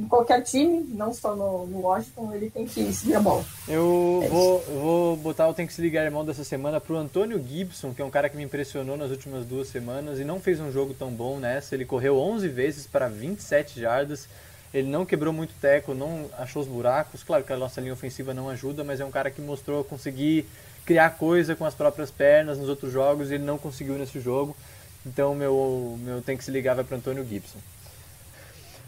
[0.00, 3.44] em qualquer time, não só no, no, Washington, ele tem que seguir a bola.
[3.68, 7.42] Eu é vou, vou botar o Tem que se ligar, irmão, dessa semana pro Antônio
[7.46, 10.58] Gibson, que é um cara que me impressionou nas últimas duas semanas e não fez
[10.58, 11.74] um jogo tão bom nessa.
[11.74, 14.26] Ele correu 11 vezes para 27 jardas
[14.72, 17.24] ele não quebrou muito teco, não achou os buracos.
[17.24, 20.46] Claro que a nossa linha ofensiva não ajuda, mas é um cara que mostrou conseguir
[20.84, 24.56] criar coisa com as próprias pernas nos outros jogos e ele não conseguiu nesse jogo.
[25.04, 27.58] Então meu, meu tem que se ligar vai para Antônio Gibson.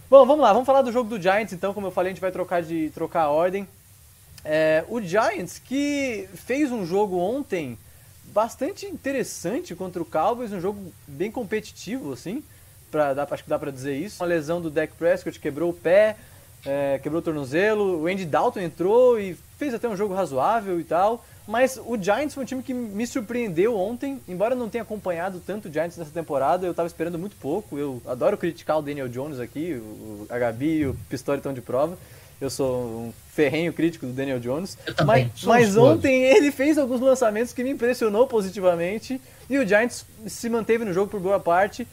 [0.09, 1.75] Bom, vamos lá, vamos falar do jogo do Giants então.
[1.75, 3.67] Como eu falei, a gente vai trocar, de, trocar a ordem.
[4.45, 7.77] É, o Giants que fez um jogo ontem
[8.27, 12.43] bastante interessante contra o Cowboys, um jogo bem competitivo assim
[12.93, 14.23] pra, dá, acho que dá pra dizer isso.
[14.23, 16.17] Uma lesão do Dak Prescott quebrou o pé,
[16.65, 18.03] é, quebrou o tornozelo.
[18.03, 21.25] O Andy Dalton entrou e fez até um jogo razoável e tal.
[21.49, 25.43] Mas o Giants foi um time que me surpreendeu ontem, embora eu não tenha acompanhado
[25.45, 27.77] tanto o Giants nessa temporada, eu estava esperando muito pouco.
[27.77, 31.61] Eu adoro criticar o Daniel Jones aqui, o, a Gabi e o Pistori estão de
[31.61, 31.99] prova.
[32.41, 34.77] Eu sou um ferrenho crítico do Daniel Jones.
[35.05, 40.49] Mas, mas ontem ele fez alguns lançamentos que me impressionou positivamente e o Giants se
[40.49, 41.87] manteve no jogo por boa parte.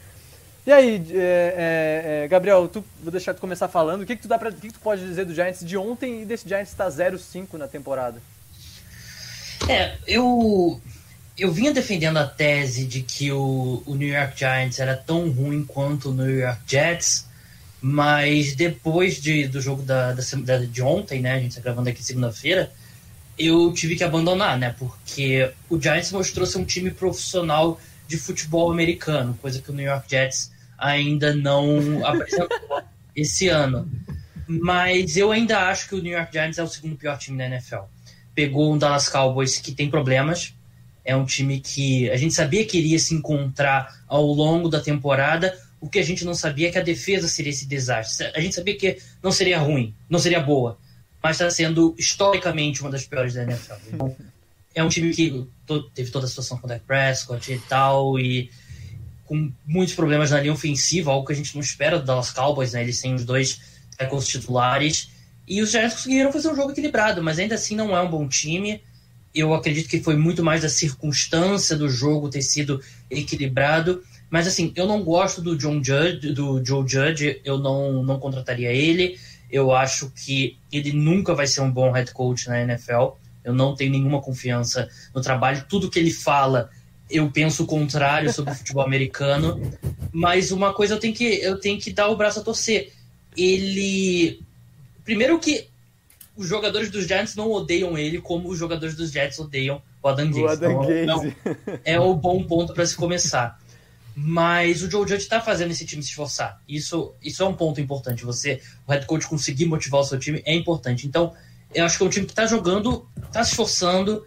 [0.69, 4.03] E aí, é, é, é, Gabriel, tu, vou deixar tu começar falando.
[4.03, 5.75] O que, que, tu dá pra, o que, que tu pode dizer do Giants de
[5.75, 8.21] ontem e desse Giants estar tá 0-5 na temporada?
[9.67, 10.79] É, eu
[11.35, 15.65] eu vinha defendendo a tese de que o, o New York Giants era tão ruim
[15.65, 17.25] quanto o New York Jets,
[17.81, 22.03] mas depois de, do jogo da, da, de ontem, né, a gente está gravando aqui
[22.03, 22.71] segunda-feira,
[23.39, 28.71] eu tive que abandonar, né, porque o Giants mostrou ser um time profissional de futebol
[28.71, 32.49] americano, coisa que o New York Jets ainda não apresentou
[33.15, 33.89] esse ano.
[34.47, 37.45] Mas eu ainda acho que o New York Giants é o segundo pior time da
[37.45, 37.83] NFL.
[38.33, 40.55] Pegou um Dallas Cowboys que tem problemas,
[41.05, 45.55] é um time que a gente sabia que iria se encontrar ao longo da temporada.
[45.79, 48.31] O que a gente não sabia é que a defesa seria esse desastre.
[48.33, 50.77] A gente sabia que não seria ruim, não seria boa,
[51.21, 53.73] mas está sendo historicamente uma das piores da NFL.
[53.93, 54.15] Então,
[54.73, 55.47] é um time que
[55.93, 58.49] teve toda a situação com o Dak Prescott e tal, e
[59.29, 62.73] com muitos problemas na linha ofensiva, algo que a gente não espera do Dallas Cowboys,
[62.73, 62.81] né?
[62.81, 63.61] Eles têm os dois
[63.97, 65.11] tackles titulares.
[65.47, 68.27] E os Giants conseguiram fazer um jogo equilibrado, mas ainda assim não é um bom
[68.27, 68.81] time
[69.33, 74.03] eu acredito que foi muito mais da circunstância do jogo ter sido equilibrado.
[74.29, 78.71] Mas assim, eu não gosto do John Judge, do Joe Judge, eu não, não contrataria
[78.71, 79.19] ele.
[79.51, 83.13] Eu acho que ele nunca vai ser um bom head coach na NFL.
[83.43, 85.65] Eu não tenho nenhuma confiança no trabalho.
[85.67, 86.69] Tudo que ele fala,
[87.09, 89.61] eu penso o contrário sobre o futebol americano.
[90.11, 92.93] Mas uma coisa eu tenho que eu tenho que dar o braço a torcer.
[93.37, 94.41] Ele
[95.03, 95.67] primeiro que
[96.39, 100.27] os jogadores dos Giants não odeiam ele como os jogadores dos Jets odeiam o Adam
[100.27, 100.41] Gaze.
[100.41, 101.35] O Adam então, Gaze.
[101.83, 103.59] é o bom ponto para se começar.
[104.15, 106.61] Mas o Joe Judge está fazendo esse time se esforçar.
[106.67, 108.23] Isso, isso é um ponto importante.
[108.25, 111.07] Você, o head coach, conseguir motivar o seu time é importante.
[111.07, 111.33] Então,
[111.73, 114.25] eu acho que é um time que está jogando, está se esforçando,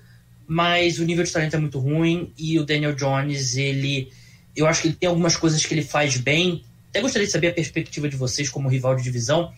[0.53, 2.33] mas o nível de talento é muito ruim.
[2.37, 4.11] E o Daniel Jones, ele.
[4.55, 6.63] Eu acho que ele tem algumas coisas que ele faz bem.
[6.91, 9.53] Até gostaria de saber a perspectiva de vocês como rival de divisão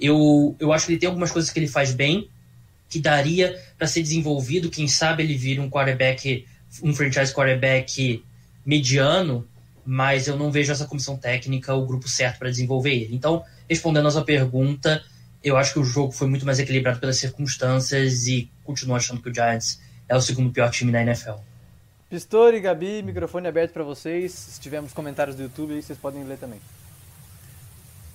[0.00, 2.28] eu, eu acho que ele tem algumas coisas que ele faz bem,
[2.88, 4.70] que daria para ser desenvolvido.
[4.70, 6.46] Quem sabe ele vira um quarterback,
[6.82, 8.24] um franchise quarterback
[8.64, 9.46] mediano,
[9.84, 13.14] mas eu não vejo essa comissão técnica o grupo certo para desenvolver ele.
[13.14, 15.02] Então, respondendo a sua pergunta,
[15.44, 19.28] eu acho que o jogo foi muito mais equilibrado pelas circunstâncias e continuo achando que
[19.28, 19.80] o Giants
[20.10, 21.38] é o segundo pior time da NFL.
[22.10, 24.32] Pistori, Gabi, microfone aberto para vocês.
[24.32, 26.58] Se tivermos comentários do YouTube aí, vocês podem ler também.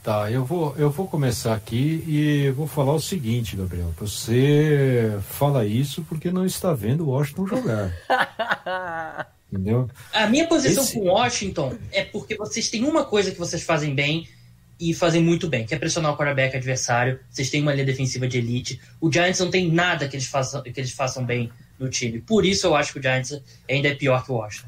[0.04, 3.94] Tá, eu vou, eu vou começar aqui e vou falar o seguinte, Gabriel.
[3.98, 7.94] Você fala isso porque não está vendo o Washington jogar.
[9.50, 9.90] Entendeu?
[10.14, 11.00] A minha posição Esse...
[11.00, 14.28] com Washington é porque vocês têm uma coisa que vocês fazem bem
[14.78, 17.22] e fazem muito bem, que é pressionar o quarterback adversário.
[17.32, 18.82] Vocês têm uma linha defensiva de elite.
[19.00, 22.22] O Giants não tem nada que eles façam, que eles façam bem no time.
[22.22, 24.68] Por isso eu acho que o Giants ainda é pior que o Washington.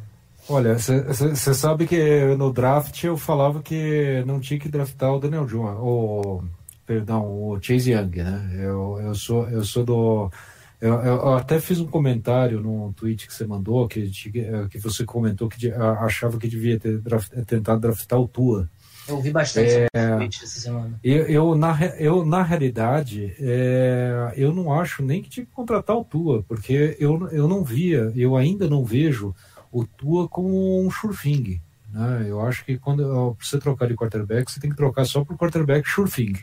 [0.49, 5.45] Olha, você sabe que no draft eu falava que não tinha que draftar o Daniel
[5.45, 6.41] Jones, o
[6.85, 8.49] perdão, o Chase Young, né?
[8.57, 10.31] Eu, eu sou eu sou do
[10.79, 15.49] eu, eu, até fiz um comentário num tweet que você mandou que, que você comentou
[15.49, 18.69] que achava que devia ter draft, tentado draftar o Tua.
[19.07, 19.87] Eu ouvi bastante é,
[20.25, 20.99] essa semana.
[21.03, 25.95] Eu, eu, na, eu, na realidade, é, eu não acho nem que tinha que contratar
[25.95, 29.33] o Tua, porque eu, eu não via, eu ainda não vejo
[29.71, 31.61] o Tua como um Schurfing.
[31.89, 32.25] Né?
[32.27, 35.87] Eu acho que quando você trocar de quarterback, você tem que trocar só por quarterback
[35.87, 36.33] Schurfing.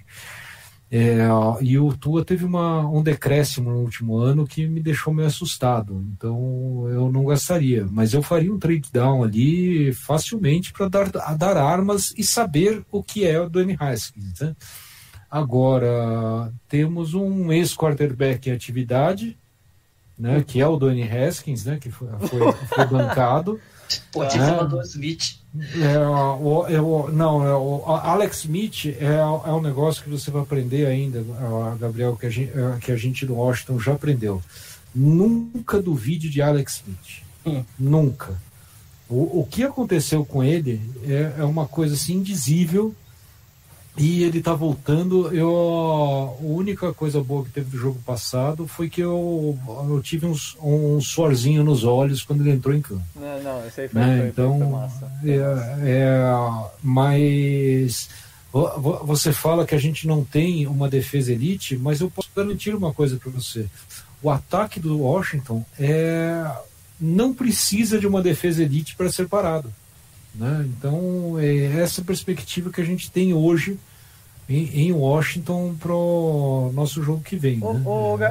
[0.90, 1.18] É,
[1.60, 6.04] e o Tua teve uma, um decréscimo no último ano que me deixou meio assustado.
[6.12, 7.86] Então eu não gastaria.
[7.90, 13.02] Mas eu faria um trade down ali facilmente para dar, dar armas e saber o
[13.02, 14.40] que é o Dwayne Haskins.
[14.40, 14.54] Né?
[15.30, 19.36] Agora, temos um ex-quarterback em atividade,
[20.16, 23.60] né, que é o Dwayne Haskins, né, que foi, foi, foi bancado.
[24.12, 25.43] Pô, tinha é, do Smith.
[25.56, 30.30] É, o, é, o, não, é, o Alex Smith é, é um negócio que você
[30.30, 31.24] vai aprender ainda,
[31.78, 34.42] Gabriel, que a gente, é, que a gente do Washington já aprendeu.
[34.92, 37.22] Nunca duvide de Alex Smith.
[37.46, 37.64] Hum.
[37.78, 38.36] Nunca.
[39.08, 42.94] O, o que aconteceu com ele é, é uma coisa assim indizível
[43.96, 45.32] e ele tá voltando.
[45.34, 50.26] Eu, a única coisa boa que teve do jogo passado foi que eu, eu tive
[50.26, 53.02] um, um suorzinho nos olhos quando ele entrou em campo.
[53.14, 54.18] Não, não, esse aí foi, né?
[54.18, 55.12] foi, então, foi massa.
[55.24, 56.34] É, é,
[56.82, 58.08] mas
[59.02, 62.92] você fala que a gente não tem uma defesa elite, mas eu posso garantir uma
[62.92, 63.66] coisa para você.
[64.22, 66.44] O ataque do Washington é,
[67.00, 69.72] não precisa de uma defesa elite para ser parado.
[70.34, 70.66] Né?
[70.78, 73.78] Então, é essa perspectiva que a gente tem hoje
[74.46, 77.58] em, em Washington pro nosso jogo que vem.
[77.62, 77.82] Ô, né?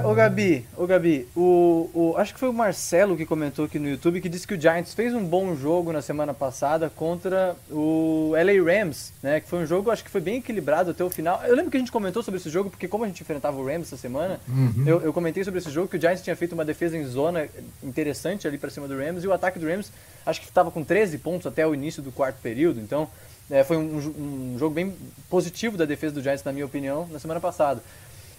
[0.04, 3.80] ô, ô, Gabi, ô, Gabi o, o- acho que foi o Marcelo que comentou aqui
[3.80, 7.56] no YouTube que disse que o Giants fez um bom jogo na semana passada contra
[7.72, 9.40] o LA Rams, né?
[9.40, 11.42] Que foi um jogo, acho que foi bem equilibrado até o final.
[11.48, 13.66] Eu lembro que a gente comentou sobre esse jogo, porque como a gente enfrentava o
[13.66, 14.84] Rams essa semana, Uhum.
[14.86, 17.48] eu, eu comentei sobre esse jogo que o Giants tinha feito uma defesa em zona
[17.82, 19.92] interessante ali pra cima do Rams e o ataque do Rams
[20.26, 23.08] acho que estava com 13 pontos até o início do quarto período, então
[23.50, 24.96] é, foi um, um jogo bem
[25.30, 27.82] positivo da defesa do Giants, na minha opinião, na semana passada.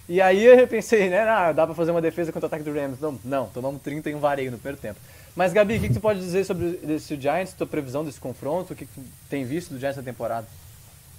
[0.07, 2.73] E aí eu pensei, né, ah, dá pra fazer uma defesa contra o ataque do
[2.73, 2.99] Rams.
[2.99, 4.99] Não, não, tomamos 30 e um vareio no primeiro tempo.
[5.35, 8.73] Mas Gabi, o que, que tu pode dizer sobre esse Giants, tua previsão desse confronto,
[8.73, 10.47] o que, que tu tem visto do Giants na temporada?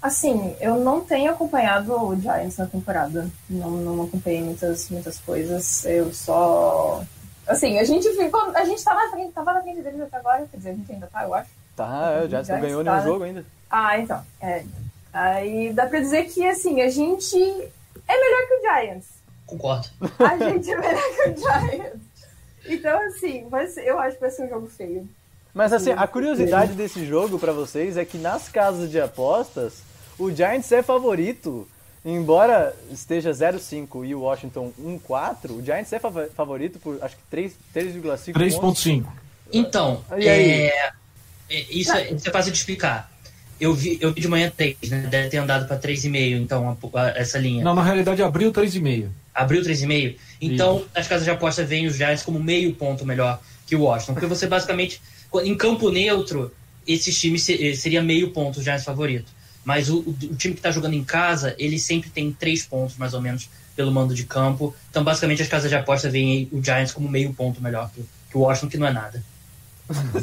[0.01, 3.29] Assim, eu não tenho acompanhado o Giants na temporada.
[3.51, 5.85] Não, não acompanhei muitas, muitas coisas.
[5.85, 7.03] Eu só.
[7.47, 8.41] Assim, a gente ficou.
[8.57, 10.47] A gente tava na frente, tava na frente deles até agora.
[10.51, 11.51] Quer dizer, a gente ainda tá, eu acho.
[11.77, 13.45] Tá, é, o Giants não ganhou tá, nenhum jogo ainda.
[13.71, 14.23] Ah, então.
[14.41, 14.65] É.
[15.13, 19.07] Aí dá pra dizer que, assim, a gente é melhor que o Giants.
[19.47, 19.89] Concordo.
[20.19, 22.01] A gente é melhor que o Giants.
[22.67, 25.09] Então, assim, ser- eu acho que vai ser um jogo feio.
[25.55, 29.83] Mas assim, a curiosidade desse jogo pra vocês é que nas casas de apostas,
[30.19, 31.67] o Giants é favorito.
[32.09, 37.53] Embora esteja 0,5 e o Washington 1,4, o Giants é favorito por acho que 3
[37.75, 38.85] 3,5 pontos.
[38.85, 39.07] 3.5.
[39.53, 40.51] Então, E aí?
[40.53, 40.91] é,
[41.51, 43.11] é, isso, é, isso é fácil de explicar.
[43.61, 45.09] Eu vi, eu vi de manhã 3, né?
[45.11, 47.65] Deve ter andado para 3,5, então, a- a- essa linha.
[47.65, 49.09] Não, na realidade abriu 3,5.
[49.35, 50.17] Abriu 3,5.
[50.41, 54.13] Então, as casas de aposta veem os Giants como meio ponto melhor que o Washington.
[54.13, 55.01] Porque você basicamente,
[55.43, 56.53] em campo neutro,
[56.87, 59.35] esses times eh, seria meio ponto os Giants favorito.
[59.67, 63.13] Mas o, o- time que está jogando em casa, ele sempre tem três pontos, mais
[63.15, 64.73] ou menos, pelo mando de campo.
[64.89, 68.01] Então, basicamente, as casas de aposta veem o Giants como meio ponto melhor que,
[68.31, 69.21] que o Washington, que não é nada.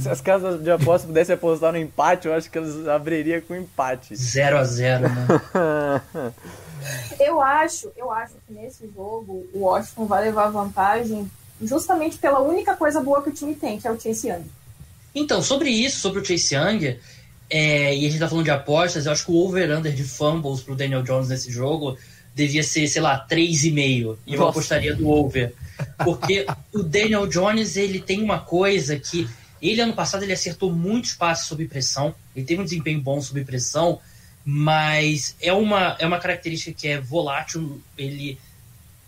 [0.01, 3.53] Se as casas de aposta pudessem apostar no empate, eu acho que eles abririam com
[3.53, 4.15] empate.
[4.15, 5.27] 0 a 0 né?
[7.19, 11.29] Eu acho, eu acho que nesse jogo o Washington vai levar vantagem
[11.61, 14.43] justamente pela única coisa boa que o time tem, que é o Chase Young.
[15.15, 16.97] Então, sobre isso, sobre o Chase Young,
[17.49, 20.61] é, e a gente tá falando de apostas, eu acho que o over-under de fumbles
[20.61, 21.97] pro Daniel Jones nesse jogo
[22.35, 24.17] devia ser, sei lá, 3,5.
[24.25, 25.53] E eu apostaria do over.
[26.03, 29.27] Porque o Daniel Jones, ele tem uma coisa que...
[29.61, 32.13] Ele, ano passado, ele acertou muitos passes sob pressão.
[32.35, 33.99] Ele teve um desempenho bom sob pressão,
[34.43, 37.81] mas é uma, é uma característica que é volátil.
[37.97, 38.37] Ele...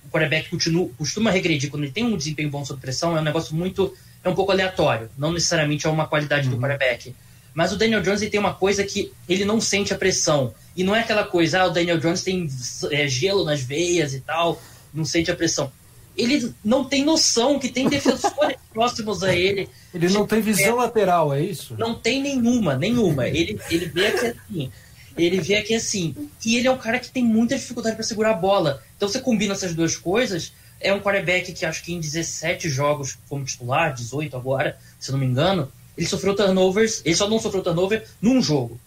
[0.05, 3.17] O quarterback continua, costuma regredir quando ele tem um desempenho bom sob pressão.
[3.17, 3.91] É um negócio muito
[4.23, 5.09] é um pouco aleatório.
[5.17, 7.13] Não necessariamente é uma qualidade do quarterback.
[7.55, 10.53] Mas o Daniel Jones tem uma coisa que ele não sente a pressão.
[10.75, 12.49] E não é aquela coisa, ah, o Daniel Jones tem
[12.91, 14.61] é, gelo nas veias e tal,
[14.93, 15.71] não sente a pressão.
[16.17, 19.69] Ele não tem noção que tem defensores próximos a ele.
[19.93, 21.75] Ele não tem visão lateral, é isso?
[21.77, 23.25] Não tem nenhuma, nenhuma.
[23.27, 24.71] Ele, ele vê aqui assim.
[25.17, 26.13] Ele vê aqui assim.
[26.45, 28.83] E ele é um cara que tem muita dificuldade para segurar a bola.
[28.97, 30.51] Então você combina essas duas coisas.
[30.81, 35.19] É um quarterback que acho que em 17 jogos como titular, 18 agora, se não
[35.19, 37.01] me engano, ele sofreu turnovers.
[37.05, 38.79] Ele só não sofreu turnover num jogo.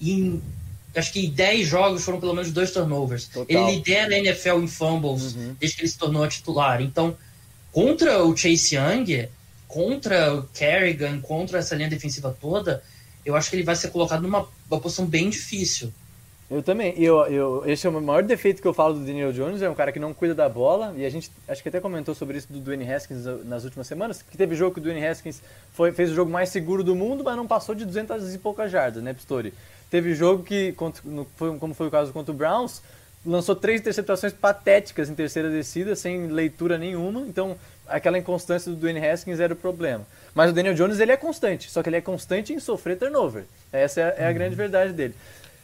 [0.00, 0.42] E em,
[0.94, 3.26] acho que em 10 jogos foram pelo menos dois turnovers.
[3.26, 3.46] Total.
[3.48, 6.80] Ele lidera a NFL em fumbles desde que ele se tornou titular.
[6.80, 7.16] Então,
[7.72, 9.28] contra o Chase Young,
[9.68, 12.82] contra o Kerrigan, contra essa linha defensiva toda,
[13.24, 15.92] eu acho que ele vai ser colocado numa uma posição bem difícil.
[16.48, 16.94] Eu também.
[16.96, 19.74] Eu, eu, esse é o maior defeito que eu falo do Daniel Jones, é um
[19.74, 22.52] cara que não cuida da bola, e a gente acho que até comentou sobre isso
[22.52, 25.42] do Dwayne Haskins nas últimas semanas, que teve jogo que o Dwayne Haskins
[25.72, 28.70] foi, fez o jogo mais seguro do mundo, mas não passou de 200 e poucas
[28.70, 29.52] jardas, né, Pistori?
[29.90, 32.80] Teve jogo que, como foi o caso contra o Browns,
[33.24, 37.56] lançou três interceptações patéticas em terceira descida, sem leitura nenhuma, então
[37.88, 40.06] aquela inconstância do Dwayne Haskins era o problema.
[40.32, 43.44] Mas o Daniel Jones, ele é constante, só que ele é constante em sofrer turnover.
[43.72, 45.14] Essa é, a- é a grande verdade dele.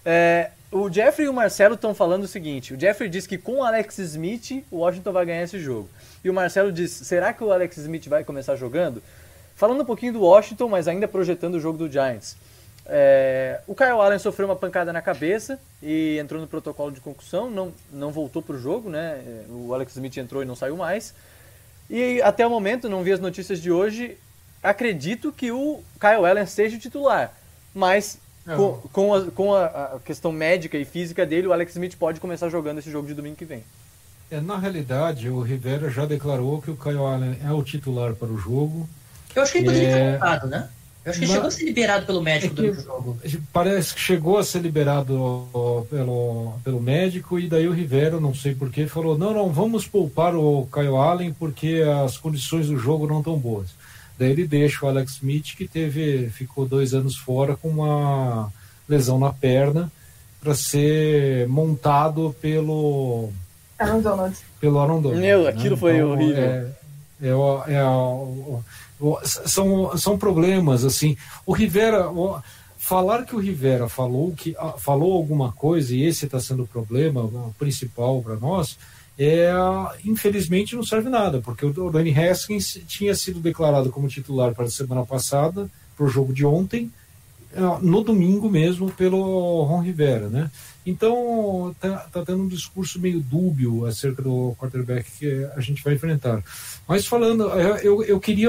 [0.04, 3.58] É, o Jeffrey e o Marcelo estão falando o seguinte: o Jeffrey diz que com
[3.58, 5.88] o Alex Smith o Washington vai ganhar esse jogo.
[6.24, 9.02] E o Marcelo diz: será que o Alex Smith vai começar jogando?
[9.54, 12.36] Falando um pouquinho do Washington, mas ainda projetando o jogo do Giants.
[12.86, 17.48] É, o Kyle Allen sofreu uma pancada na cabeça e entrou no protocolo de concussão,
[17.48, 19.22] não, não voltou para o jogo, né?
[19.24, 21.14] É, O Alex Smith entrou e não saiu mais.
[21.88, 24.16] E até o momento, não vi as notícias de hoje,
[24.62, 27.32] acredito que o Kyle Allen seja o titular.
[27.74, 28.18] Mas.
[28.44, 32.20] Com, com, a, com a, a questão médica e física dele, o Alex Smith pode
[32.20, 33.62] começar jogando esse jogo de domingo que vem.
[34.30, 38.28] É, na realidade, o Rivera já declarou que o Kyle Allen é o titular para
[38.28, 38.88] o jogo.
[39.34, 39.94] Eu acho que ele poderia É.
[39.94, 40.68] ter voltado, né?
[41.04, 43.18] Eu acho que Mas- chegou a ser liberado pelo médico É que- durante o jogo.
[43.52, 48.54] Parece que chegou a ser liberado pelo, pelo médico e daí o Rivera, não sei
[48.54, 53.18] porquê, falou: não, não, vamos poupar o Kyle Allen porque as condições do jogo não
[53.18, 53.68] estão boas.
[54.18, 58.52] Daí ele deixa o Alex Smith, que teve, ficou dois anos fora com uma
[58.88, 59.90] lesão na perna
[60.40, 63.30] para ser montado pelo
[63.78, 64.36] Aaron Donald.
[64.60, 65.20] pelo Aaron Donald.
[65.20, 66.42] Meu, aquilo foi horrível.
[66.44, 66.72] É,
[67.22, 67.28] é,
[67.74, 68.62] é o-
[69.00, 71.16] o- são, são problemas assim.
[71.46, 72.40] O Rivera, o-
[72.78, 76.66] falar que o Rivera falou que ah, falou alguma coisa e esse está sendo o
[76.66, 78.76] problema o principal para nós,
[79.18, 79.52] é
[80.04, 84.70] infelizmente não serve nada, porque o Danny Haskins tinha sido declarado como titular para a
[84.70, 86.90] semana passada, para o jogo de ontem,
[87.54, 90.50] ah, no domingo mesmo pelo Ron Rivera, né?
[90.84, 95.94] Então tá, tá tendo um discurso meio dúbio acerca do quarterback que a gente vai
[95.94, 96.42] enfrentar.
[96.88, 98.48] Mas falando, eu, eu- eu queria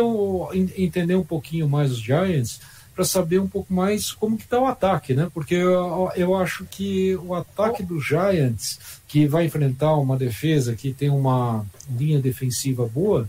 [0.75, 2.59] entender um pouquinho mais os Giants
[2.95, 5.29] para saber um pouco mais como que está o ataque, né?
[5.33, 10.93] Porque eu, eu acho que o ataque dos Giants, que vai enfrentar uma defesa que
[10.93, 13.27] tem uma linha defensiva boa,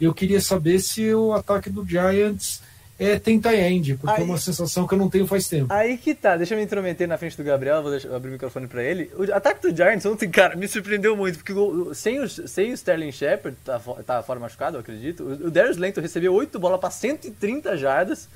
[0.00, 2.60] eu queria saber se o ataque do Giants
[2.98, 5.72] é, tem tie end, porque Aí- é uma sensação que eu não tenho faz tempo.
[5.72, 8.32] Aí que tá, deixa eu me intrometer na frente do Gabriel, vou deixar- abrir o
[8.32, 9.10] microfone pra ele.
[9.16, 12.74] O ataque do Giants ontem, cara, me surpreendeu muito, porque o- sem, o, sem o
[12.74, 16.78] Sterling Shepard, tá, tá fora machucado, eu acredito, o, o Darius Lenton recebeu 8 bolas
[16.78, 18.28] pra 130 jardas,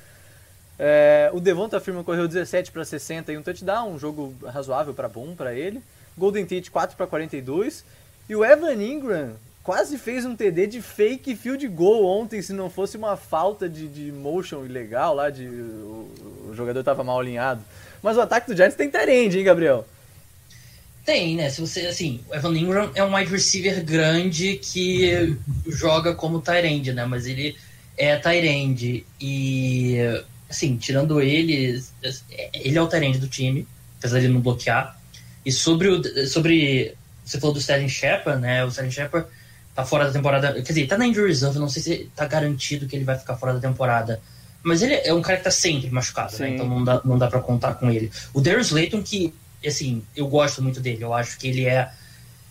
[0.79, 5.09] é, o Devonta Freeman correu 17 para 60 e um touchdown, um jogo razoável para
[5.09, 5.81] bom para ele.
[6.17, 7.83] Golden Tate 4 para 42
[8.29, 12.69] e o Evan Ingram quase fez um TD de fake field goal ontem, se não
[12.69, 16.09] fosse uma falta de, de motion ilegal lá, de, o,
[16.49, 17.61] o jogador estava mal alinhado.
[18.01, 19.85] Mas o ataque do Giants tem tarende, hein, Gabriel?
[21.03, 21.49] Tem, né?
[21.49, 26.93] Se você, assim, o Evan Ingram é um wide receiver grande que joga como end,
[26.93, 27.05] né?
[27.05, 27.55] Mas ele
[27.97, 29.97] é end e,
[30.49, 31.83] assim, tirando ele,
[32.53, 33.67] ele é o end do time,
[33.99, 34.97] apesar de ele não bloquear.
[35.45, 38.63] E sobre o, sobre, você falou do Sterling Shepard, né?
[38.65, 39.27] O Sterling Shepard
[39.75, 42.87] tá fora da temporada, quer dizer, tá na injury reserve, não sei se tá garantido
[42.87, 44.19] que ele vai ficar fora da temporada.
[44.63, 46.49] Mas ele é um cara que tá sempre machucado, né?
[46.49, 48.11] Então não dá, não dá pra contar com ele.
[48.33, 49.33] O Darius Layton, que,
[49.65, 51.03] assim, eu gosto muito dele.
[51.03, 51.89] Eu acho que ele é.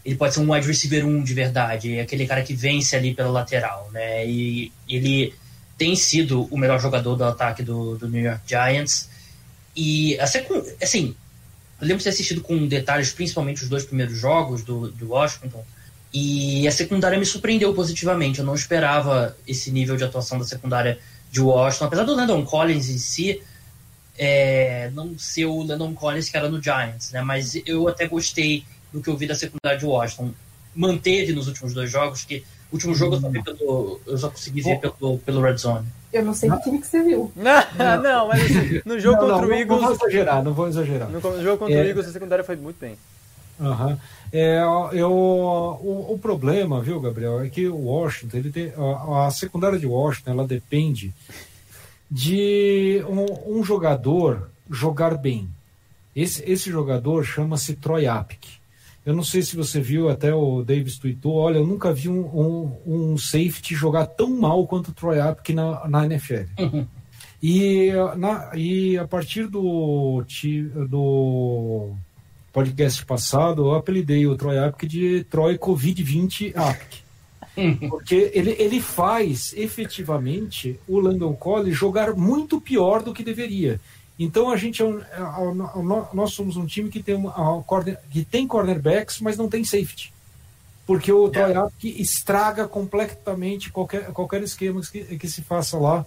[0.05, 1.99] Ele pode ser um wide receiver 1 de verdade.
[1.99, 4.25] É aquele cara que vence ali pela lateral, né?
[4.27, 5.35] E ele
[5.77, 9.09] tem sido o melhor jogador do ataque do, do New York Giants.
[9.75, 10.39] E, assim,
[10.83, 11.17] assim,
[11.81, 15.65] eu lembro de ter assistido com detalhes, principalmente os dois primeiros jogos do, do Washington.
[16.13, 18.39] E a secundária me surpreendeu positivamente.
[18.39, 20.99] Eu não esperava esse nível de atuação da secundária
[21.31, 21.85] de Washington.
[21.85, 23.43] Apesar do Landon Collins em si
[24.19, 27.21] é, não ser o Landon Collins que era no Giants, né?
[27.21, 30.33] Mas eu até gostei do que eu vi da secundária de Washington.
[30.75, 34.63] Manteve nos últimos dois jogos, que último jogo eu só, vi pelo, eu só consegui
[34.63, 35.87] ver pelo, pelo Red Zone.
[36.13, 37.31] Eu não sei que time que você viu.
[37.37, 39.81] Não, não, mas assim, no jogo Não, contra não, o não, Eagles.
[39.81, 41.09] Não vou exagerar, não vou exagerar.
[41.11, 41.89] No jogo contra o É.
[41.89, 42.97] Eagles, a secundária foi muito bem.
[43.61, 43.99] Aham.
[44.33, 44.61] É,
[44.93, 49.79] eu, o, o problema, viu, Gabriel, é que o Washington, ele tem, a, a secundária
[49.79, 51.13] de Washington, ela depende
[52.11, 55.49] de um, um jogador jogar bem.
[56.15, 58.59] Esse, esse jogador chama-se Troy Apke.
[59.07, 62.27] Eu não sei se você viu, até o Davis tweetou, olha, eu nunca vi um,
[62.27, 66.45] um, um safety jogar tão mal quanto o Troy Apke na, na NFL.
[67.43, 70.25] E, na, e a partir do,
[70.89, 71.93] do
[72.51, 77.05] podcast passado, eu apelidei o Troy Apke de Troy Covid-20 Apke.
[77.89, 83.79] Porque ele, ele faz efetivamente o Landon Collins jogar muito pior do que deveria.
[84.19, 87.63] Então a gente é um- é- é- nós somos um time que tem, uma,
[88.11, 90.13] que tem cornerbacks, mas não tem safety.
[90.87, 96.07] Porque o Troy Apke estraga completamente qualquer, qualquer esquema que, que se faça lá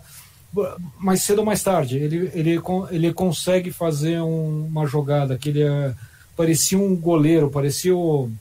[0.97, 1.97] mais cedo ou mais tarde.
[1.97, 5.93] Ele, ele, ele consegue fazer um- uma jogada que ele é,
[6.35, 8.31] parecia um goleiro, parecia o.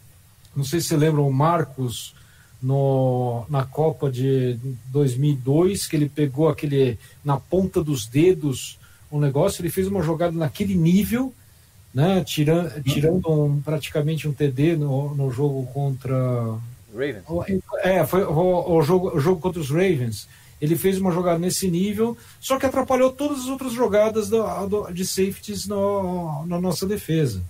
[0.56, 2.14] Não sei se você lembra o Marcos
[2.62, 8.78] no, na Copa de 2002, que ele pegou aquele na ponta dos dedos
[9.10, 11.32] um negócio, ele fez uma jogada naquele nível,
[11.94, 16.14] né, tirando, tirando um, praticamente um TD no, no jogo contra
[16.92, 17.22] Ravens.
[17.82, 20.28] é, foi o, o jogo, o jogo contra os Ravens.
[20.60, 24.92] Ele fez uma jogada nesse nível, só que atrapalhou todas as outras jogadas do- do-
[24.92, 27.40] de safeties no- na nossa defesa.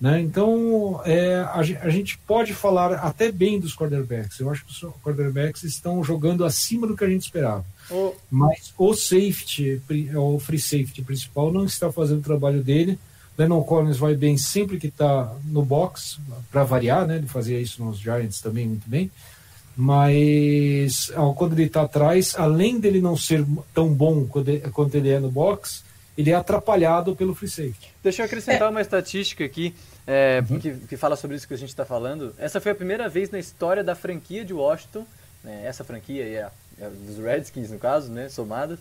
[0.00, 0.20] Né?
[0.20, 4.38] Então, é, a, a gente pode falar até bem dos quarterbacks.
[4.38, 7.64] Eu acho que os quarterbacks estão jogando acima do que a gente esperava.
[7.90, 12.98] O- Mas o safety, pri- o free safety principal, não está fazendo o trabalho dele.
[13.36, 16.18] Lennon Collins vai bem sempre que está no box,
[16.50, 17.16] para variar, né?
[17.16, 19.10] Ele fazia isso nos Giants também muito bem.
[19.76, 24.94] Mas ó, quando ele está atrás, além dele não ser tão bom quando ele- quanto
[24.96, 25.84] ele é no box,
[26.16, 27.88] ele é atrapalhado pelo free safety.
[28.02, 29.72] Deixa eu acrescentar uma estatística aqui
[30.04, 32.34] é, que, que fala sobre isso que a gente está falando.
[32.38, 35.06] Essa foi a primeira vez na história da franquia de Washington,
[35.44, 36.50] né, essa franquia e a
[37.06, 38.78] dos Redskins, no caso, né, somadas,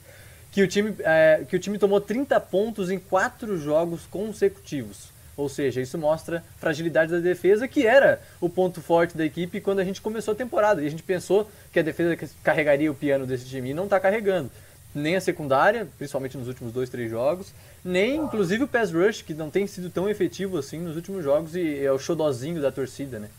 [0.52, 5.10] que o, time, é, que o time tomou 30 pontos em quatro jogos consecutivos.
[5.36, 9.80] Ou seja, isso mostra fragilidade da defesa, que era o ponto forte da equipe quando
[9.80, 10.82] a gente começou a temporada.
[10.82, 14.00] E a gente pensou que a defesa carregaria o piano desse time e não está
[14.00, 14.50] carregando.
[14.96, 17.54] Nem a secundária, principalmente nos últimos dois, três jogos,
[17.86, 21.56] nem inclusive o pass rush, que não tem sido tão efetivo assim nos últimos jogos
[21.56, 23.30] e é o xodozinho da torcida, né?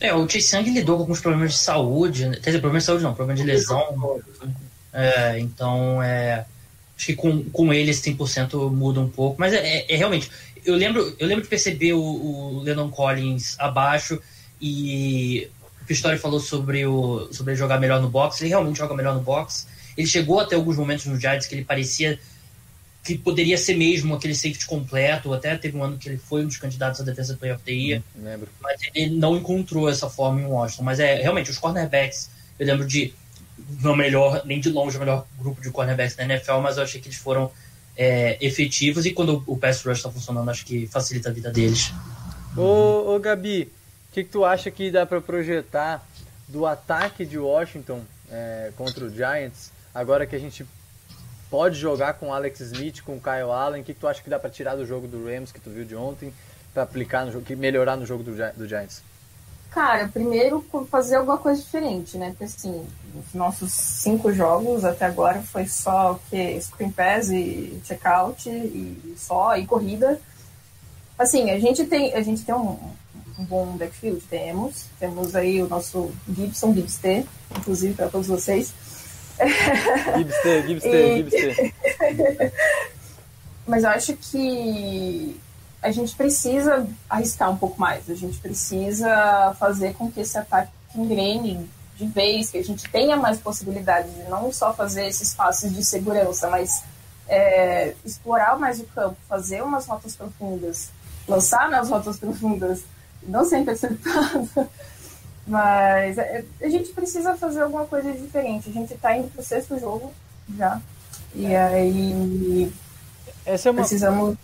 [0.00, 2.36] É, o Chase Young lidou com alguns problemas de saúde, né?
[2.36, 4.20] quer dizer, problemas de saúde não, problemas de lesão.
[4.92, 6.44] É, então, é,
[6.96, 10.30] acho que com, com ele esse 100% muda um pouco, mas é, é, é, realmente,
[10.64, 14.20] eu lembro, eu lembro de perceber o, o Lennon Collins abaixo
[14.60, 15.48] e
[15.82, 19.14] o Pistori falou sobre, o, sobre ele jogar melhor no box, ele realmente joga melhor
[19.14, 19.66] no box.
[19.96, 22.20] Ele chegou até alguns momentos no Giants que ele parecia
[23.14, 26.46] que poderia ser mesmo aquele safety completo, até teve um ano que ele foi um
[26.46, 28.48] dos candidatos à defesa do playoff the year, lembro.
[28.60, 30.82] mas ele não encontrou essa forma em Washington.
[30.82, 33.14] Mas é realmente, os cornerbacks, eu lembro de
[33.80, 37.00] não melhor, nem de longe o melhor grupo de cornerbacks da NFL, mas eu achei
[37.00, 37.50] que eles foram
[37.96, 41.92] é, efetivos e quando o pass rush está funcionando, acho que facilita a vida deles.
[42.56, 43.72] Ô, ô Gabi,
[44.10, 46.06] o que, que, tu acha que dá para projetar
[46.46, 50.64] do ataque de Washington é, contra o Giants, agora que a gente
[51.50, 53.82] pode jogar com Alex Smith, com Kyle Allen?
[53.82, 55.70] O que, que tu acha que dá para tirar do jogo do Rams que tu
[55.70, 56.32] viu de ontem,
[56.72, 59.02] para aplicar no jogo, que melhorar no jogo do, do Giants?
[59.70, 62.30] Cara, primeiro fazer alguma coisa diferente, né?
[62.30, 67.78] Porque assim, os nossos cinco jogos até agora foi só o que screen pass e
[67.84, 70.18] checkout e só e corrida.
[71.18, 72.78] Assim, a gente tem a gente tem um,
[73.38, 77.26] um bom backfield, temos, temos aí o nosso Gibson, Gibster,
[77.56, 78.72] inclusive para todos vocês.
[80.16, 81.74] Gibster, Gibster, Gibster.
[83.66, 85.38] Mas eu acho que
[85.82, 90.72] a gente precisa arriscar um pouco mais, a gente precisa fazer com que esse ataque
[90.94, 95.74] engrene de vez, que a gente tenha mais possibilidades de não só fazer esses passos
[95.74, 96.84] de segurança, mas
[97.28, 100.90] é, explorar mais o campo, fazer umas rotas profundas,
[101.26, 102.82] lançar nas rotas profundas,
[103.22, 104.48] não sempre acertando.
[105.48, 108.68] Mas é, a gente precisa fazer alguma coisa diferente.
[108.68, 110.12] A gente está indo para o sexto jogo
[110.56, 110.80] já.
[111.34, 112.72] E aí.
[113.46, 113.80] Essa é uma...
[113.80, 114.36] Precisamos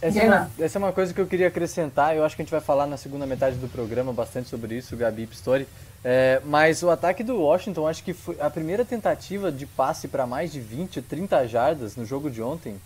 [0.00, 2.14] essa é, uma, essa é, uma, coisa que eu queria acrescentar.
[2.14, 4.96] Eu acho que a gente vai falar na segunda metade do programa bastante sobre isso,
[4.96, 5.66] Gabi Pistori.
[6.04, 10.24] É, mas o ataque do Washington, acho que foi a primeira tentativa de passe para
[10.24, 12.80] mais de 20, 30 jardas no jogo de ontem.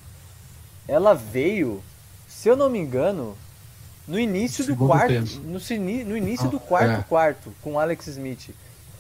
[0.89, 1.83] Ela veio,
[2.27, 3.37] se eu não me engano,
[4.07, 5.13] no início do quarto,
[5.45, 5.59] no,
[6.05, 7.05] no, início ah, do quarto é.
[7.09, 8.51] quarto com Alex Smith.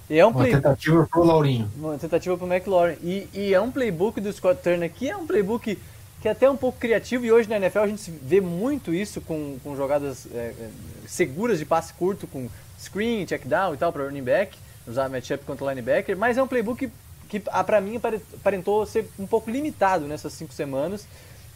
[0.09, 0.53] E é um uma play...
[0.53, 1.71] tentativa pro Laurinho.
[1.77, 2.97] Uma tentativa pro McLaurin.
[3.03, 5.79] E, e é um playbook do Scott Turner que é um playbook
[6.23, 9.21] que é até um pouco criativo, e hoje na NFL a gente vê muito isso
[9.21, 10.71] com, com jogadas é, é
[11.05, 12.49] seguras de passe curto, com
[12.79, 16.47] screen, check down e tal, para running back, usar matchup contra linebacker, mas é um
[16.47, 16.89] playbook
[17.29, 21.09] que, que para mim aparentou ser um pouco limitado nessas cinco semanas,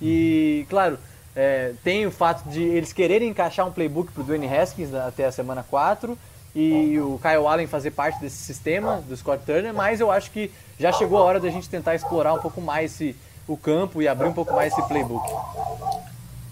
[0.03, 0.99] e claro,
[1.37, 5.27] é, tem o fato de eles quererem encaixar um playbook para o Dwayne Haskins até
[5.27, 6.17] a semana 4,
[6.55, 10.51] e o Kyle Allen fazer parte desse sistema do Scott Turner, mas eu acho que
[10.81, 13.15] já chegou a hora da gente tentar explorar um pouco mais esse
[13.47, 15.25] o campo e abrir um pouco mais esse playbook.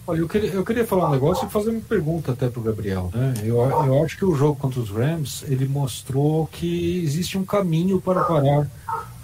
[0.07, 2.63] Olha, eu queria, eu queria falar um negócio e fazer uma pergunta até para o
[2.63, 3.11] Gabriel.
[3.13, 3.35] Né?
[3.43, 8.01] Eu, eu acho que o jogo contra os Rams ele mostrou que existe um caminho
[8.01, 8.69] para parar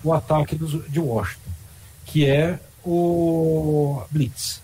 [0.03, 1.51] o ataque dos, de Washington,
[2.07, 4.63] que é o Blitz.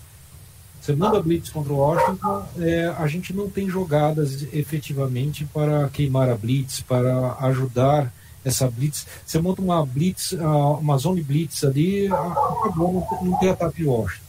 [0.87, 6.29] Você manda Blitz contra o Washington, é, a gente não tem jogadas efetivamente para queimar
[6.29, 8.09] a Blitz, para ajudar
[8.45, 9.05] essa blitz.
[9.25, 14.23] Você monta uma blitz, ah, uma zone blitz ali, acabou, não tem ataque de Washington.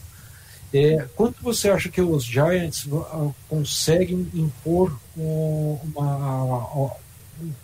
[0.73, 6.91] É, quanto você acha que os Giants uh, conseguem impor um, uma,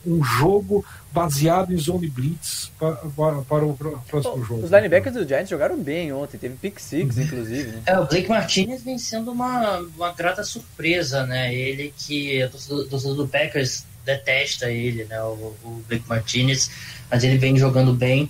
[0.06, 4.64] um jogo baseado em zone blitz para, para, para o próximo jogo?
[4.64, 7.24] Os linebackers dos Giants jogaram bem ontem, teve pick six, uhum.
[7.24, 7.72] inclusive.
[7.72, 7.82] Né?
[7.86, 11.54] É, o Blake Martinez vem sendo uma, uma grata surpresa, né?
[11.54, 16.70] Ele que o torcedor, torcedor do Packers detesta ele, né, o, o Blake Martinez,
[17.10, 18.30] mas ele vem jogando bem.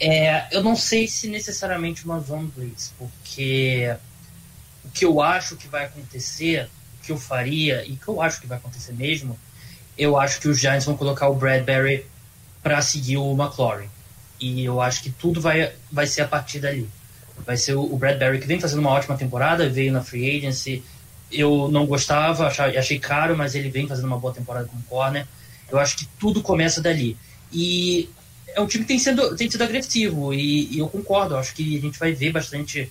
[0.00, 3.94] É, eu não sei se necessariamente uma zone blitz, porque
[4.82, 6.68] o que eu acho que vai acontecer,
[6.98, 9.38] o que eu faria e o que eu acho que vai acontecer mesmo,
[10.00, 12.06] eu acho que os Giants vão colocar o Bradbury
[12.62, 13.88] para seguir o McLaurin.
[14.40, 16.88] E eu acho que tudo vai, vai ser a partir dali.
[17.44, 20.82] Vai ser o, o Bradbury que vem fazendo uma ótima temporada, veio na free agency,
[21.30, 24.82] eu não gostava, achei, achei caro, mas ele vem fazendo uma boa temporada com o
[24.84, 25.26] corner.
[25.70, 27.14] Eu acho que tudo começa dali.
[27.52, 28.08] E
[28.54, 31.76] é um time que tem sido, tem sido agressivo, e, e eu concordo, acho que
[31.76, 32.90] a gente vai ver bastante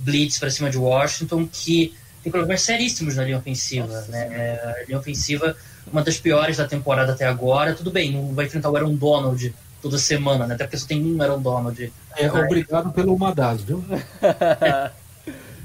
[0.00, 3.86] blitz para cima de Washington, que tem problemas seríssimos na linha ofensiva.
[3.86, 4.28] Nossa, né?
[4.32, 5.56] É, a linha ofensiva,
[5.92, 7.74] uma das piores da temporada até agora.
[7.74, 10.54] Tudo bem, não vai enfrentar o Aaron Donald toda semana, né?
[10.54, 11.92] até porque só tem um Aaron Donald.
[12.16, 13.84] É, obrigado pelo Madaz, viu?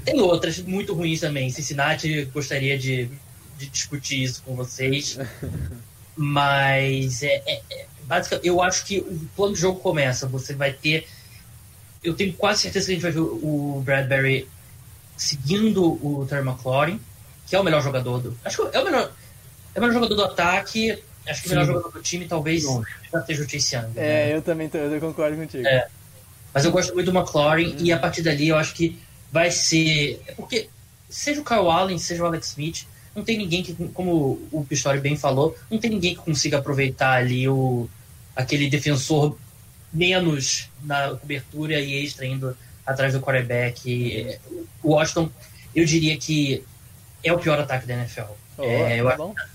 [0.06, 1.50] Tem outras muito ruins também.
[1.50, 3.10] Cincinnati gostaria de,
[3.58, 5.18] de discutir isso com vocês.
[6.16, 9.04] Mas é, é, é, basicamente, eu acho que
[9.34, 11.08] quando o jogo começa, você vai ter.
[12.04, 14.48] Eu tenho quase certeza que a gente vai ver o Bradbury
[15.16, 17.00] seguindo o Terry McLaurin,
[17.46, 18.38] que é o melhor jogador do.
[18.44, 19.12] Acho que é o melhor,
[19.76, 20.98] é o melhor jogador do ataque.
[21.28, 23.92] Acho que o melhor jogador do time talvez já esteja o Chase Young.
[23.96, 24.36] É, né?
[24.36, 25.66] eu também tô, eu concordo contigo.
[25.66, 25.86] É.
[26.54, 27.78] Mas eu gosto muito do McLaurin hum.
[27.80, 28.98] e a partir dali eu acho que
[29.30, 30.22] vai ser.
[30.26, 30.70] É porque,
[31.10, 35.00] seja o Kyle Allen, seja o Alex Smith, não tem ninguém que, como o Pistori
[35.00, 37.88] bem falou, não tem ninguém que consiga aproveitar ali o,
[38.34, 39.36] aquele defensor
[39.92, 42.56] menos na cobertura e extra indo
[42.86, 44.38] atrás do quarterback.
[44.82, 45.30] O Washington,
[45.74, 46.64] eu diria que
[47.22, 48.32] é o pior ataque da NFL.
[48.58, 49.48] Oh, é, eu tá,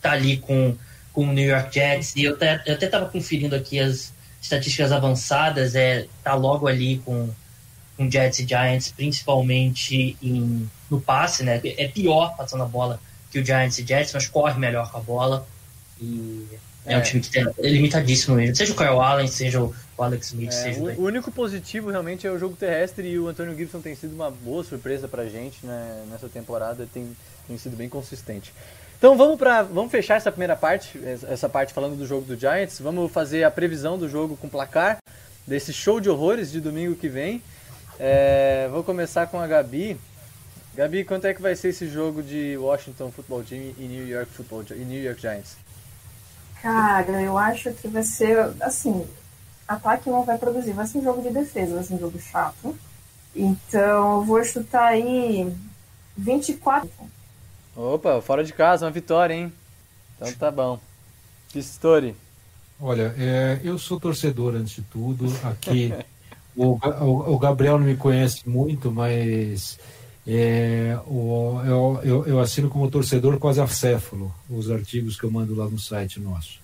[0.00, 0.76] tá ali com,
[1.12, 4.92] com o New York Jets, e eu até, eu até tava conferindo aqui as estatísticas
[4.92, 7.30] avançadas, é, tá logo ali com
[8.00, 11.60] com Jets e Giants, principalmente em, no passe, né?
[11.62, 12.98] É pior passando a bola
[13.30, 15.46] que o Giants e Jets, mas corre melhor com a bola.
[16.00, 16.46] E
[16.86, 18.56] é, é um time que tem, é limitadíssimo mesmo.
[18.56, 22.26] Seja o Kyle Allen, seja o Alex Smith, é, seja o, o único positivo realmente
[22.26, 25.58] é o jogo terrestre e o Antônio Gibson tem sido uma boa surpresa pra gente
[25.66, 27.14] né, nessa temporada, tem,
[27.46, 28.50] tem sido bem consistente.
[29.00, 32.80] Então vamos para vamos fechar essa primeira parte, essa parte falando do jogo do Giants.
[32.80, 34.98] Vamos fazer a previsão do jogo com placar
[35.46, 37.42] desse show de horrores de domingo que vem.
[37.98, 39.98] É, vou começar com a Gabi.
[40.74, 44.30] Gabi, quanto é que vai ser esse jogo de Washington Football Team e New York
[44.32, 45.56] Football e New York Giants?
[46.60, 49.06] Cara, eu acho que vai ser assim,
[49.66, 52.76] ataque não vai produzir, vai ser um jogo de defesa, vai ser um jogo chato.
[53.34, 55.50] Então, eu vou chutar aí
[56.18, 56.90] 24.
[57.80, 59.50] Opa, fora de casa, uma vitória, hein?
[60.14, 60.78] Então tá bom.
[61.50, 62.14] Pistori.
[62.78, 65.26] Olha, é, eu sou torcedor antes de tudo.
[65.42, 65.90] Aqui
[66.54, 69.78] O, o, o, Gabriel não me conhece muito, mas
[70.26, 75.54] é, o, eu, eu, eu, assino como torcedor quase acéfalo os artigos que eu mando
[75.54, 76.60] lá no site nosso.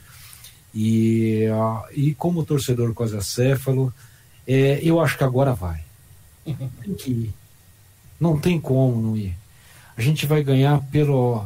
[0.75, 1.47] E,
[1.93, 3.95] e como torcedor quase acéfalo,
[4.47, 5.83] é, eu acho que agora vai.
[6.45, 7.35] Tem que ir.
[8.21, 9.35] Não tem como não ir.
[9.97, 11.45] A gente vai ganhar pelo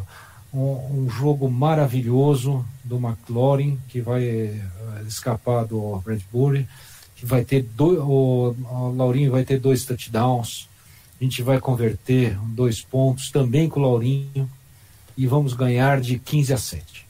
[0.52, 4.60] um, um jogo maravilhoso do McLaurin, que vai é,
[5.06, 6.66] escapar do Bradbury
[7.24, 10.68] vai ter dois, o, o Laurinho vai ter dois touchdowns,
[11.20, 14.50] a gente vai converter dois pontos também com o Laurinho
[15.16, 17.06] e vamos ganhar de 15 a 7.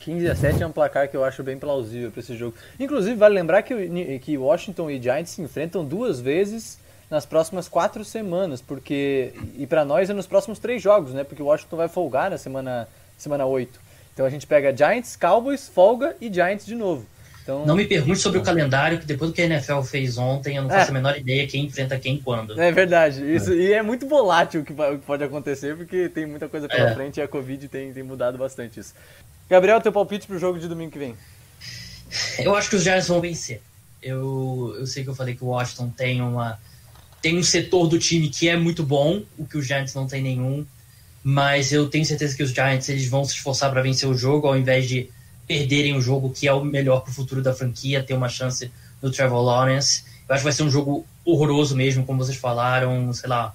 [0.00, 2.54] 15 a 7 é um placar que eu acho bem plausível para esse jogo.
[2.80, 6.78] Inclusive, vale lembrar que, que Washington e Giants se enfrentam duas vezes
[7.10, 11.24] nas próximas quatro semanas, porque e para nós é nos próximos três jogos, né?
[11.24, 13.80] Porque o Washington vai folgar na semana semana 8.
[14.12, 17.06] Então a gente pega Giants, Cowboys, folga e Giants de novo.
[17.48, 20.56] Então, não me pergunte sobre o calendário, que depois do que a NFL fez ontem,
[20.56, 20.90] eu não faço é.
[20.90, 22.60] a menor ideia quem enfrenta quem quando.
[22.60, 23.24] É verdade.
[23.24, 23.56] Isso, é.
[23.56, 24.74] E é muito volátil o que
[25.06, 26.94] pode acontecer, porque tem muita coisa pela é.
[26.94, 28.92] frente e a Covid tem, tem mudado bastante isso.
[29.48, 31.16] Gabriel, teu palpite pro jogo de domingo que vem?
[32.38, 33.62] Eu acho que os Giants vão vencer.
[34.02, 36.58] Eu, eu sei que eu falei que o Washington tem uma
[37.20, 40.22] tem um setor do time que é muito bom, o que os Giants não tem
[40.22, 40.64] nenhum,
[41.22, 44.46] mas eu tenho certeza que os Giants eles vão se esforçar para vencer o jogo
[44.46, 45.10] ao invés de
[45.46, 48.70] perderem o jogo que é o melhor para o futuro da franquia, ter uma chance
[49.02, 50.04] no Trevor Lawrence.
[50.28, 53.54] Eu acho que vai ser um jogo horroroso mesmo, como vocês falaram, sei lá,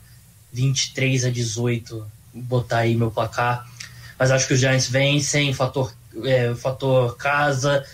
[0.52, 3.68] 23 a 18, botar aí meu placar.
[4.18, 5.94] Mas acho que os Giants vencem, fator,
[6.24, 7.86] é, fator casa.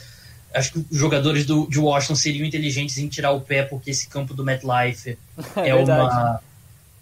[0.54, 4.08] Acho que os jogadores do, de Washington seriam inteligentes em tirar o pé, porque esse
[4.08, 5.18] campo do MetLife
[5.58, 6.42] é, é uma.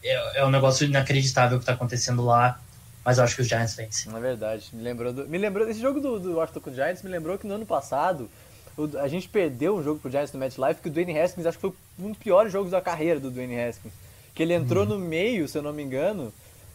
[0.03, 2.59] É, é um negócio inacreditável que está acontecendo lá
[3.07, 4.13] mas eu acho que os Giants vencem.
[4.13, 4.67] É verdade.
[4.73, 7.37] Me lembrou, do, me lembrou esse jogo do, do Washington com os Giants me lembrou
[7.37, 8.29] que no ano passado
[8.75, 11.57] o, a gente perdeu um jogo pro Giants no MetLife que o Dwayne Haskins acho
[11.57, 13.93] que foi um dos piores jogos da carreira do Dwayne Haskins.
[14.35, 14.89] Que ele entrou uhum.
[14.89, 16.33] no meio, se eu não me engano,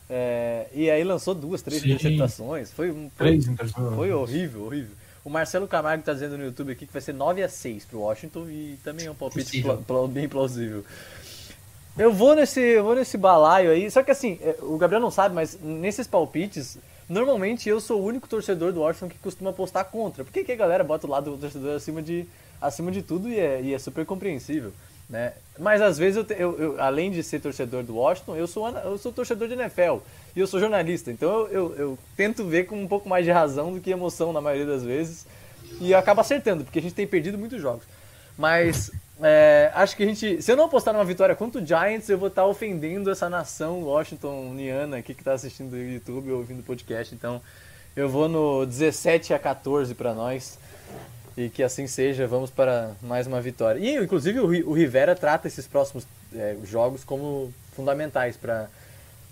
[0.08, 2.72] é, e aí lançou duas, três interceptações.
[2.72, 3.38] Foi, um, foi,
[3.94, 4.96] foi horrível, horrível.
[5.24, 8.00] O Marcelo Camargo está dizendo no YouTube aqui que vai ser 9 a 6 pro
[8.00, 9.62] Washington e também é um palpite
[10.10, 10.84] bem plausível.
[11.96, 13.90] Eu vou nesse, eu vou nesse balaio aí.
[13.90, 18.04] Só que assim, é, o Gabriel não sabe, mas nesses palpites, normalmente eu sou o
[18.04, 20.24] único torcedor do Washington que costuma apostar contra.
[20.24, 22.26] Porque que a galera bota o lado do torcedor acima de,
[22.60, 24.72] acima de tudo e é, e é super compreensível.
[25.08, 25.34] Né?
[25.58, 28.96] Mas às vezes, eu, eu, eu, além de ser torcedor do Washington, eu sou, eu
[28.96, 29.98] sou torcedor de NFL
[30.34, 31.10] e eu sou jornalista.
[31.10, 34.40] Então eu, eu, tento ver com um pouco mais de razão do que emoção na
[34.40, 35.26] maioria das vezes.
[35.80, 37.84] E acaba acertando, porque a gente tem perdido muitos jogos.
[38.36, 40.42] Mas é, acho que a gente.
[40.42, 43.82] Se eu não apostar numa vitória contra o Giants, eu vou estar ofendendo essa nação
[43.84, 47.14] washingtoniana aqui que está assistindo o YouTube ou ouvindo o podcast.
[47.14, 47.40] Então,
[47.94, 50.58] eu vou no 17 a 14 para nós.
[51.36, 53.78] E que assim seja, vamos para mais uma vitória.
[53.80, 58.68] E, inclusive, o, Rivera trata esses próximos é, jogos como fundamentais para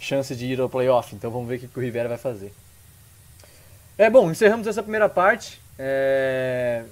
[0.00, 1.14] chance de ir ao playoff.
[1.14, 2.52] Então vamos ver o que, o Rivera vai fazer.
[3.96, 5.60] É bom, encerramos essa primeira parte.
[5.78, 6.82] É...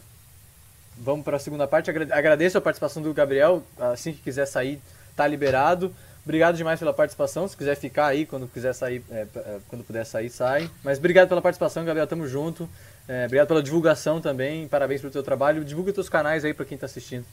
[0.96, 1.90] Vamos para a segunda parte.
[1.90, 3.62] Agradeço a participação do Gabriel.
[3.78, 4.80] Assim que quiser sair,
[5.16, 5.94] tá liberado.
[6.24, 7.48] Obrigado demais pela participação.
[7.48, 10.68] Se quiser ficar aí, quando quiser sair, é, é, quando puder sair, sai.
[10.84, 12.06] Mas obrigado pela participação, Gabriel.
[12.06, 12.68] Tamo junto.
[13.08, 14.68] É, obrigado pela divulgação também.
[14.68, 15.64] Parabéns pelo teu trabalho.
[15.64, 17.24] Divulga os teus canais aí para quem está assistindo.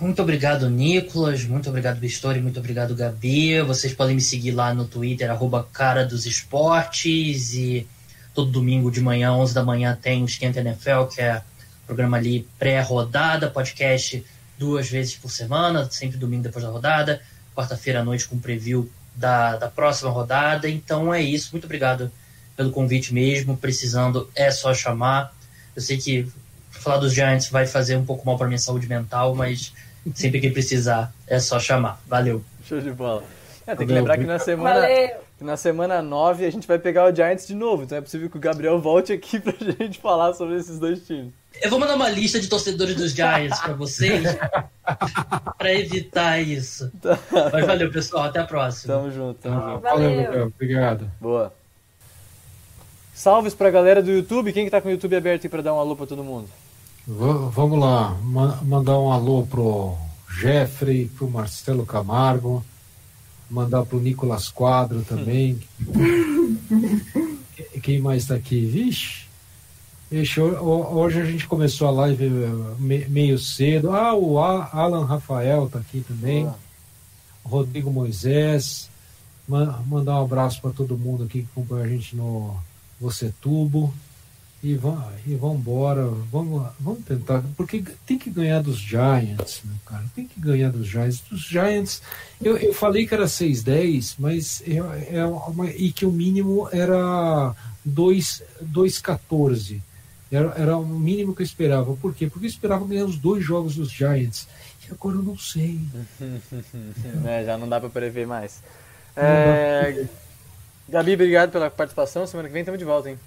[0.00, 1.44] Muito obrigado, Nicolas.
[1.44, 2.40] Muito obrigado, Bistori.
[2.40, 3.60] Muito obrigado, Gabi.
[3.62, 7.52] Vocês podem me seguir lá no Twitter, arroba Cara dos Esportes.
[7.54, 7.84] E
[8.32, 11.42] todo domingo de manhã, 11 da manhã, tem o Esquenta NFL, que é
[11.84, 14.24] programa ali pré-rodada, podcast
[14.56, 17.20] duas vezes por semana, sempre domingo depois da rodada.
[17.52, 20.68] Quarta-feira à noite com preview da, da próxima rodada.
[20.68, 21.48] Então é isso.
[21.50, 22.08] Muito obrigado
[22.56, 23.56] pelo convite mesmo.
[23.56, 25.34] Precisando é só chamar.
[25.74, 26.30] Eu sei que
[26.70, 29.72] falar dos Giants vai fazer um pouco mal para minha saúde mental, mas
[30.14, 32.00] Sempre que precisar, é só chamar.
[32.06, 32.42] Valeu.
[32.64, 33.22] Show de bola.
[33.66, 35.10] É, tem que lembrar que na semana, Valeu.
[35.42, 37.82] na semana 9 a gente vai pegar o Giants de novo.
[37.82, 41.32] Então é possível que o Gabriel volte aqui pra gente falar sobre esses dois times.
[41.60, 44.24] Eu vou mandar uma lista de torcedores dos Giants para vocês
[45.58, 46.90] para evitar isso.
[47.02, 47.18] Tá.
[47.52, 48.24] Mas valeu, pessoal.
[48.24, 48.94] Até a próxima.
[48.94, 49.82] Tamo junto, tamo ah, junto.
[49.82, 50.46] Valeu, Gabriel.
[50.46, 51.10] Obrigado.
[51.20, 51.52] Boa.
[53.12, 54.52] Salves pra galera do YouTube.
[54.52, 56.48] Quem que tá com o YouTube aberto aí pra dar um alô pra todo mundo?
[57.08, 59.96] V vamos lá, Ma mandar um alô pro
[60.30, 62.62] Jeffrey, pro Marcelo Camargo,
[63.48, 65.58] mandar pro Nicolas Quadro também.
[67.82, 68.66] Quem mais está aqui?
[68.66, 69.24] Vixe,
[70.10, 72.28] Vixe, hoje a gente começou a live
[72.78, 73.90] meio cedo.
[73.90, 76.46] Ah, o Alan Rafael está aqui também.
[77.42, 78.90] Rodrigo Moisés.
[79.48, 82.54] Mandar um abraço para todo mundo aqui que acompanha a gente no
[83.00, 83.94] Você Tubo
[84.62, 89.72] e vamos e vamos embora, vamos, vamos tentar, porque tem que ganhar dos Giants, né,
[89.86, 91.20] cara, tem que ganhar dos Giants.
[91.30, 92.02] Dos Giants,
[92.42, 97.54] eu, eu falei que era 6-10, mas é, é uma, e que o mínimo era
[97.88, 99.80] 2-14.
[100.30, 101.94] Era, era o mínimo que eu esperava.
[101.96, 102.26] Por quê?
[102.26, 104.46] Porque eu esperava ganhar os dois jogos dos Giants.
[104.86, 105.80] E agora eu não sei.
[107.26, 108.62] é, já não dá para prever mais.
[109.16, 110.04] É...
[110.88, 112.26] Gabi, obrigado pela participação.
[112.26, 113.18] Semana que vem estamos de volta, hein?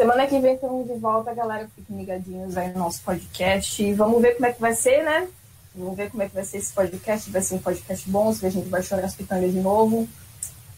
[0.00, 1.68] Semana que vem estamos de volta, galera.
[1.76, 3.82] Fiquem ligadinhos aí no nosso podcast.
[3.82, 5.28] E vamos ver como é que vai ser, né?
[5.74, 7.30] Vamos ver como é que vai ser esse podcast.
[7.30, 10.08] Vai ser um podcast bom, se a gente vai chorar as pitangas de novo.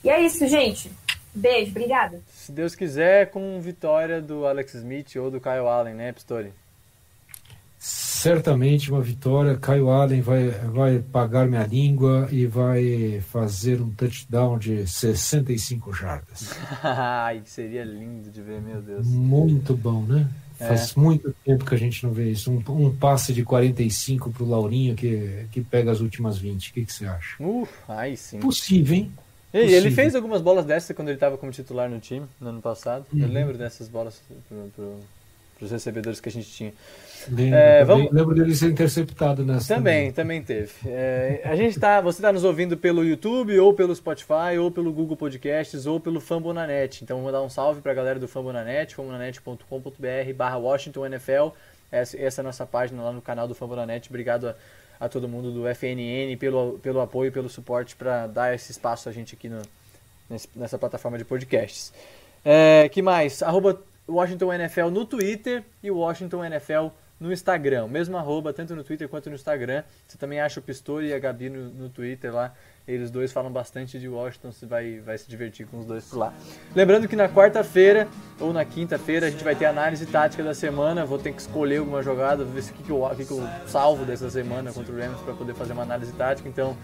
[0.03, 0.91] E é isso, gente.
[1.33, 2.21] Beijo, obrigada.
[2.33, 6.53] Se Deus quiser, com vitória do Alex Smith ou do Kyle Allen, né, Pistori?
[8.23, 9.57] Certamente uma vitória.
[9.57, 16.55] Caio Allen vai, vai pagar minha língua e vai fazer um touchdown de 65 jardas.
[16.85, 19.09] Ai, seria lindo de ver, meu Deus.
[19.09, 20.29] Muito bom, né?
[20.61, 20.69] É.
[20.69, 22.53] Faz muito tempo que a gente não vê isso.
[22.53, 26.71] Um, um passe de 45 para o Laurinho que, que pega as últimas 20.
[26.71, 27.43] O que, que você acha?
[27.43, 28.39] Uh, ai, sim.
[28.39, 29.13] Possível, hein?
[29.53, 32.63] E ele fez algumas bolas dessas quando ele estava como titular no time, no ano
[32.63, 33.05] passado.
[33.13, 33.21] Uhum.
[33.21, 34.23] Eu lembro dessas bolas
[35.63, 36.73] para os recebedores que a gente tinha.
[37.29, 38.11] Lembro, é, vamos...
[38.11, 39.73] lembro dele ser interceptado nessa.
[39.75, 40.73] Também, também, também teve.
[40.85, 44.93] É, a gente tá, você está nos ouvindo pelo YouTube, ou pelo Spotify, ou pelo
[44.93, 47.05] Google Podcasts, ou pelo Fambonanet.
[47.05, 51.51] Então, vou dar um salve para a galera do Fambonanet, fambonanet.com.br barra Washington NFL.
[51.93, 54.09] Essa, essa, é a nossa página lá no canal do Fambonanet.
[54.09, 54.57] Obrigado a,
[54.99, 59.13] a, todo mundo do FNN pelo, pelo apoio, pelo suporte para dar esse espaço a
[59.13, 59.63] gente aqui no,
[60.57, 61.93] nessa plataforma de podcasts.
[62.45, 63.43] É, que mais?
[63.43, 66.89] Arroba Washington NFL no Twitter e Washington NFL
[67.23, 69.85] no Instagram, mesmo arroba, tanto no Twitter quanto no Instagram.
[70.07, 72.53] Você também acha o Pistori e a Gabi no, no Twitter lá.
[72.87, 76.19] Eles dois falam bastante de Washington, você vai, vai se divertir com os dois por
[76.19, 76.35] lá.
[76.75, 78.09] Lembrando que na quarta-feira
[78.41, 81.05] ou na quinta-feira a gente vai ter análise tática da semana.
[81.05, 84.05] Vou ter que escolher alguma jogada, ver o que, que, eu, que, que eu salvo
[84.05, 86.49] dessa semana contra o Rams para poder fazer uma análise tática.
[86.49, 86.77] Então,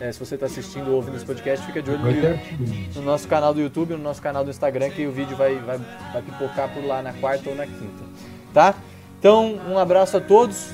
[0.00, 3.26] é, se você está assistindo ou ouvindo esse podcast, fica de olho no, no, nosso
[3.26, 5.78] canal do YouTube, no nosso canal do Instagram, que o vídeo vai, vai,
[6.12, 8.04] vai pipocar por lá na quarta ou na quinta.
[8.52, 8.74] Tá?
[9.18, 10.70] Então, um abraço a todos.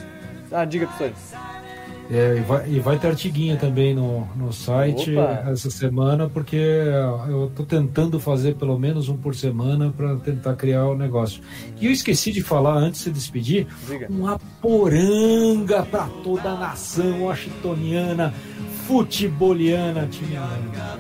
[0.50, 1.12] Ah, diga, professor.
[2.10, 5.50] É, e, vai, e vai ter artiguinha também no, no site Opa.
[5.50, 10.84] essa semana, porque eu estou tentando fazer pelo menos um por semana para tentar criar
[10.86, 11.40] o negócio.
[11.80, 14.08] E eu esqueci de falar antes de se despedir: Diga.
[14.10, 18.34] uma poranga para toda a nação washingtoniana,
[18.86, 20.38] futeboliana, time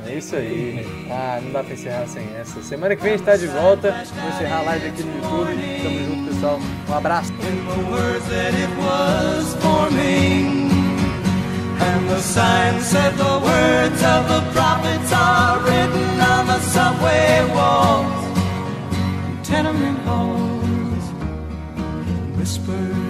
[0.06, 0.86] É isso aí.
[1.10, 2.62] Ah, não dá para encerrar sem essa.
[2.62, 3.90] Semana que vem a gente está de volta.
[3.90, 5.82] Vou encerrar a live aqui no YouTube.
[5.82, 6.60] Tamo junto, pessoal.
[6.88, 7.32] Um abraço.
[11.82, 18.38] And the sign said the words of the prophets are written on the subway walls,
[19.42, 21.04] tenement halls,
[22.38, 23.01] whispered